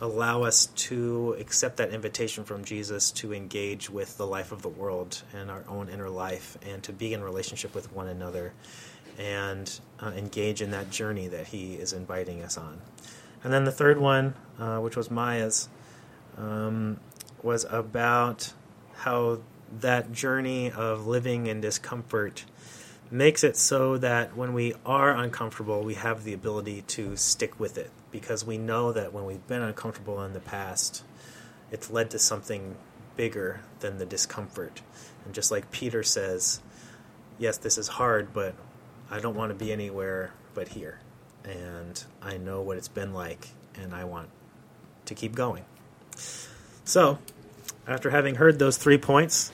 allow 0.00 0.44
us 0.44 0.66
to 0.66 1.34
accept 1.40 1.78
that 1.78 1.90
invitation 1.90 2.44
from 2.44 2.64
Jesus 2.64 3.10
to 3.10 3.34
engage 3.34 3.90
with 3.90 4.16
the 4.16 4.26
life 4.26 4.52
of 4.52 4.62
the 4.62 4.68
world 4.68 5.22
and 5.34 5.50
our 5.50 5.64
own 5.68 5.88
inner 5.88 6.08
life 6.08 6.56
and 6.64 6.82
to 6.84 6.92
be 6.92 7.12
in 7.12 7.22
relationship 7.22 7.74
with 7.74 7.92
one 7.92 8.06
another 8.06 8.52
and 9.18 9.80
uh, 10.00 10.12
engage 10.16 10.62
in 10.62 10.70
that 10.70 10.90
journey 10.90 11.26
that 11.26 11.48
he 11.48 11.74
is 11.74 11.92
inviting 11.92 12.42
us 12.42 12.56
on. 12.56 12.80
And 13.42 13.52
then 13.52 13.64
the 13.64 13.72
third 13.72 13.98
one, 13.98 14.34
uh, 14.58 14.78
which 14.78 14.96
was 14.96 15.10
Maya's, 15.10 15.68
um, 16.36 16.98
was 17.42 17.64
about 17.70 18.52
how 18.96 19.40
that 19.80 20.12
journey 20.12 20.70
of 20.70 21.06
living 21.06 21.46
in 21.46 21.60
discomfort 21.60 22.44
makes 23.10 23.42
it 23.42 23.56
so 23.56 23.96
that 23.98 24.36
when 24.36 24.52
we 24.52 24.74
are 24.84 25.16
uncomfortable, 25.16 25.82
we 25.82 25.94
have 25.94 26.24
the 26.24 26.32
ability 26.32 26.82
to 26.82 27.16
stick 27.16 27.58
with 27.58 27.78
it 27.78 27.90
because 28.10 28.44
we 28.44 28.58
know 28.58 28.92
that 28.92 29.12
when 29.12 29.24
we've 29.24 29.46
been 29.46 29.62
uncomfortable 29.62 30.22
in 30.22 30.32
the 30.32 30.40
past, 30.40 31.04
it's 31.70 31.90
led 31.90 32.10
to 32.10 32.18
something 32.18 32.76
bigger 33.16 33.60
than 33.80 33.98
the 33.98 34.06
discomfort. 34.06 34.82
And 35.24 35.34
just 35.34 35.50
like 35.50 35.70
Peter 35.70 36.02
says, 36.02 36.60
yes, 37.38 37.56
this 37.58 37.78
is 37.78 37.88
hard, 37.88 38.32
but 38.32 38.54
I 39.10 39.20
don't 39.20 39.34
want 39.34 39.50
to 39.50 39.64
be 39.64 39.72
anywhere 39.72 40.32
but 40.54 40.68
here. 40.68 41.00
And 41.48 42.04
I 42.22 42.36
know 42.36 42.60
what 42.60 42.76
it's 42.76 42.88
been 42.88 43.14
like, 43.14 43.48
and 43.74 43.94
I 43.94 44.04
want 44.04 44.28
to 45.06 45.14
keep 45.14 45.34
going. 45.34 45.64
So, 46.84 47.18
after 47.86 48.10
having 48.10 48.34
heard 48.34 48.58
those 48.58 48.76
three 48.76 48.98
points, 48.98 49.50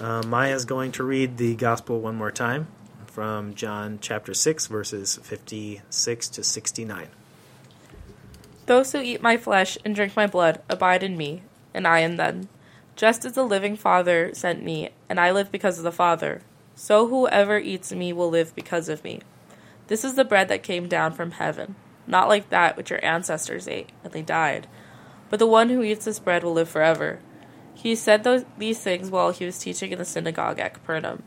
uh, 0.00 0.22
Maya 0.26 0.54
is 0.54 0.64
going 0.64 0.92
to 0.92 1.04
read 1.04 1.36
the 1.36 1.56
gospel 1.56 2.00
one 2.00 2.14
more 2.14 2.30
time 2.30 2.68
from 3.06 3.54
John 3.54 3.98
chapter 4.00 4.34
6, 4.34 4.66
verses 4.68 5.18
56 5.22 6.28
to 6.28 6.44
69. 6.44 7.08
Those 8.66 8.92
who 8.92 9.00
eat 9.00 9.22
my 9.22 9.36
flesh 9.36 9.76
and 9.84 9.94
drink 9.94 10.16
my 10.16 10.26
blood 10.26 10.62
abide 10.68 11.02
in 11.02 11.16
me, 11.16 11.42
and 11.72 11.86
I 11.86 12.00
in 12.00 12.16
them. 12.16 12.48
Just 12.96 13.24
as 13.24 13.32
the 13.32 13.42
living 13.42 13.76
Father 13.76 14.32
sent 14.34 14.62
me, 14.62 14.90
and 15.08 15.18
I 15.18 15.32
live 15.32 15.50
because 15.50 15.78
of 15.78 15.84
the 15.84 15.92
Father, 15.92 16.42
so 16.74 17.08
whoever 17.08 17.58
eats 17.58 17.92
me 17.92 18.12
will 18.12 18.30
live 18.30 18.54
because 18.54 18.88
of 18.88 19.02
me. 19.04 19.20
This 19.86 20.04
is 20.04 20.14
the 20.14 20.24
bread 20.24 20.48
that 20.48 20.62
came 20.62 20.88
down 20.88 21.12
from 21.12 21.32
heaven, 21.32 21.74
not 22.06 22.28
like 22.28 22.48
that 22.50 22.76
which 22.76 22.90
your 22.90 23.04
ancestors 23.04 23.68
ate, 23.68 23.90
and 24.02 24.12
they 24.12 24.22
died. 24.22 24.66
But 25.28 25.38
the 25.38 25.46
one 25.46 25.68
who 25.68 25.82
eats 25.82 26.04
this 26.04 26.18
bread 26.18 26.42
will 26.42 26.52
live 26.54 26.68
forever. 26.68 27.20
He 27.74 27.94
said 27.94 28.24
those, 28.24 28.44
these 28.56 28.80
things 28.80 29.10
while 29.10 29.30
he 29.30 29.44
was 29.44 29.58
teaching 29.58 29.92
in 29.92 29.98
the 29.98 30.04
synagogue 30.04 30.58
at 30.58 30.74
Capernaum. 30.74 31.22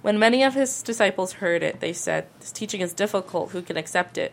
When 0.00 0.18
many 0.18 0.42
of 0.42 0.54
his 0.54 0.82
disciples 0.82 1.34
heard 1.34 1.62
it, 1.62 1.80
they 1.80 1.92
said, 1.92 2.26
This 2.40 2.50
teaching 2.50 2.80
is 2.80 2.92
difficult. 2.92 3.50
Who 3.50 3.62
can 3.62 3.76
accept 3.76 4.16
it? 4.16 4.32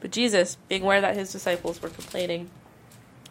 But 0.00 0.12
Jesus, 0.12 0.58
being 0.68 0.82
aware 0.82 1.00
that 1.00 1.16
his 1.16 1.32
disciples 1.32 1.80
were 1.80 1.88
complaining 1.88 2.50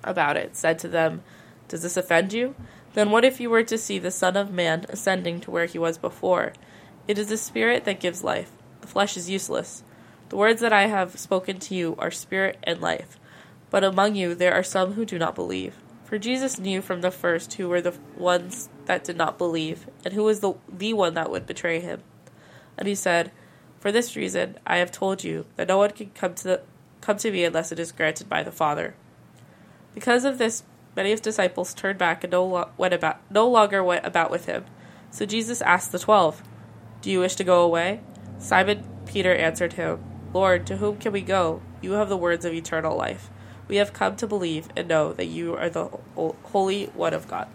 about 0.03 0.37
it, 0.37 0.55
said 0.55 0.79
to 0.79 0.87
them, 0.87 1.23
Does 1.67 1.83
this 1.83 1.97
offend 1.97 2.33
you? 2.33 2.55
Then 2.93 3.11
what 3.11 3.23
if 3.23 3.39
you 3.39 3.49
were 3.49 3.63
to 3.63 3.77
see 3.77 3.99
the 3.99 4.11
Son 4.11 4.35
of 4.35 4.51
Man 4.51 4.85
ascending 4.89 5.39
to 5.41 5.51
where 5.51 5.65
he 5.65 5.77
was 5.77 5.97
before? 5.97 6.53
It 7.07 7.17
is 7.17 7.27
the 7.27 7.37
Spirit 7.37 7.85
that 7.85 7.99
gives 7.99 8.23
life. 8.23 8.51
The 8.81 8.87
flesh 8.87 9.15
is 9.15 9.29
useless. 9.29 9.83
The 10.29 10.37
words 10.37 10.61
that 10.61 10.73
I 10.73 10.87
have 10.87 11.19
spoken 11.19 11.59
to 11.59 11.75
you 11.75 11.95
are 11.99 12.11
spirit 12.11 12.57
and 12.63 12.81
life. 12.81 13.19
But 13.69 13.83
among 13.83 14.15
you 14.15 14.35
there 14.35 14.53
are 14.53 14.63
some 14.63 14.93
who 14.93 15.05
do 15.05 15.17
not 15.17 15.35
believe. 15.35 15.75
For 16.03 16.17
Jesus 16.17 16.59
knew 16.59 16.81
from 16.81 17.01
the 17.01 17.11
first 17.11 17.53
who 17.53 17.69
were 17.69 17.79
the 17.79 17.97
ones 18.17 18.69
that 18.85 19.05
did 19.05 19.15
not 19.15 19.37
believe, 19.37 19.87
and 20.03 20.13
who 20.13 20.23
was 20.23 20.41
the, 20.41 20.55
the 20.67 20.91
one 20.91 21.13
that 21.13 21.31
would 21.31 21.47
betray 21.47 21.79
him. 21.79 22.01
And 22.77 22.87
he 22.87 22.95
said, 22.95 23.31
For 23.79 23.91
this 23.91 24.15
reason 24.17 24.57
I 24.67 24.77
have 24.77 24.91
told 24.91 25.23
you 25.23 25.45
that 25.55 25.69
no 25.69 25.77
one 25.77 25.91
can 25.91 26.09
come 26.09 26.33
to 26.35 26.43
the, 26.43 26.61
come 26.99 27.15
to 27.17 27.31
me 27.31 27.45
unless 27.45 27.71
it 27.71 27.79
is 27.79 27.93
granted 27.93 28.27
by 28.27 28.43
the 28.43 28.51
Father. 28.51 28.95
Because 29.93 30.25
of 30.25 30.37
this, 30.37 30.63
many 30.97 31.11
of 31.11 31.19
his 31.19 31.21
disciples 31.21 31.73
turned 31.73 31.97
back 31.97 32.25
and 32.25 32.31
no, 32.31 32.45
lo- 32.45 32.69
went 32.77 32.93
about, 32.93 33.21
no 33.31 33.47
longer 33.47 33.81
went 33.81 34.05
about 34.05 34.31
with 34.31 34.47
him. 34.47 34.65
So 35.11 35.25
Jesus 35.25 35.61
asked 35.61 35.93
the 35.93 35.99
twelve, 35.99 36.43
Do 37.01 37.09
you 37.09 37.19
wish 37.19 37.35
to 37.35 37.45
go 37.45 37.63
away? 37.63 38.01
Simon 38.41 38.83
Peter 39.05 39.33
answered 39.33 39.73
him, 39.73 40.03
Lord, 40.33 40.65
to 40.67 40.77
whom 40.77 40.97
can 40.97 41.13
we 41.13 41.21
go? 41.21 41.61
You 41.81 41.93
have 41.93 42.09
the 42.09 42.17
words 42.17 42.43
of 42.43 42.53
eternal 42.53 42.97
life. 42.97 43.29
We 43.67 43.75
have 43.77 43.93
come 43.93 44.15
to 44.17 44.27
believe 44.27 44.67
and 44.75 44.87
know 44.87 45.13
that 45.13 45.27
you 45.27 45.55
are 45.55 45.69
the 45.69 45.89
Holy 46.15 46.85
One 46.87 47.13
of 47.13 47.27
God. 47.27 47.47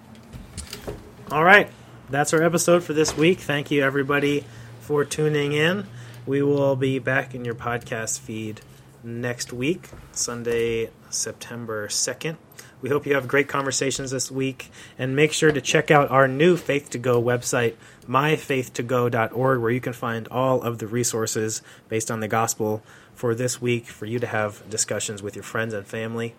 All 1.30 1.44
right. 1.44 1.68
That's 2.08 2.32
our 2.32 2.42
episode 2.42 2.84
for 2.84 2.92
this 2.92 3.16
week. 3.16 3.40
Thank 3.40 3.70
you, 3.70 3.82
everybody, 3.82 4.44
for 4.80 5.04
tuning 5.04 5.52
in. 5.52 5.88
We 6.24 6.40
will 6.40 6.76
be 6.76 7.00
back 7.00 7.34
in 7.34 7.44
your 7.44 7.56
podcast 7.56 8.20
feed 8.20 8.60
next 9.02 9.52
week, 9.52 9.88
Sunday, 10.12 10.90
September 11.10 11.88
2nd. 11.88 12.36
We 12.82 12.88
hope 12.88 13.06
you 13.06 13.14
have 13.14 13.26
great 13.26 13.48
conversations 13.48 14.10
this 14.10 14.30
week. 14.30 14.70
And 14.98 15.16
make 15.16 15.32
sure 15.32 15.52
to 15.52 15.60
check 15.60 15.90
out 15.90 16.10
our 16.10 16.28
new 16.28 16.56
Faith 16.56 16.90
to 16.90 16.98
Go 16.98 17.22
website, 17.22 17.74
myfaith2go.org, 18.08 19.60
where 19.60 19.70
you 19.70 19.80
can 19.80 19.92
find 19.92 20.28
all 20.28 20.62
of 20.62 20.78
the 20.78 20.86
resources 20.86 21.62
based 21.88 22.10
on 22.10 22.20
the 22.20 22.28
gospel 22.28 22.82
for 23.14 23.34
this 23.34 23.60
week 23.60 23.86
for 23.86 24.06
you 24.06 24.18
to 24.18 24.26
have 24.26 24.68
discussions 24.68 25.22
with 25.22 25.34
your 25.34 25.42
friends 25.42 25.72
and 25.74 25.86
family. 25.86 26.34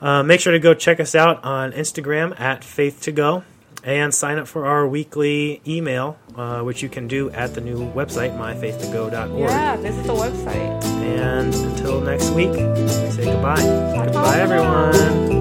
Uh, 0.00 0.22
make 0.22 0.40
sure 0.40 0.52
to 0.52 0.58
go 0.58 0.74
check 0.74 1.00
us 1.00 1.14
out 1.14 1.42
on 1.44 1.72
Instagram 1.72 2.38
at 2.40 2.62
Faith2Go 2.62 3.44
and 3.82 4.14
sign 4.14 4.38
up 4.38 4.46
for 4.46 4.66
our 4.66 4.86
weekly 4.86 5.60
email, 5.66 6.18
uh, 6.36 6.60
which 6.62 6.82
you 6.82 6.88
can 6.88 7.08
do 7.08 7.30
at 7.30 7.54
the 7.54 7.60
new 7.60 7.78
website, 7.92 8.36
myfaith2go.org. 8.36 9.50
Yeah, 9.50 9.76
visit 9.76 10.04
the 10.04 10.12
website. 10.12 10.84
And 10.84 11.54
until 11.54 12.00
next 12.00 12.30
week, 12.30 12.50
we 12.50 12.88
say 12.88 13.24
goodbye. 13.24 13.62
Goodbye, 14.04 14.38
everyone. 14.38 15.39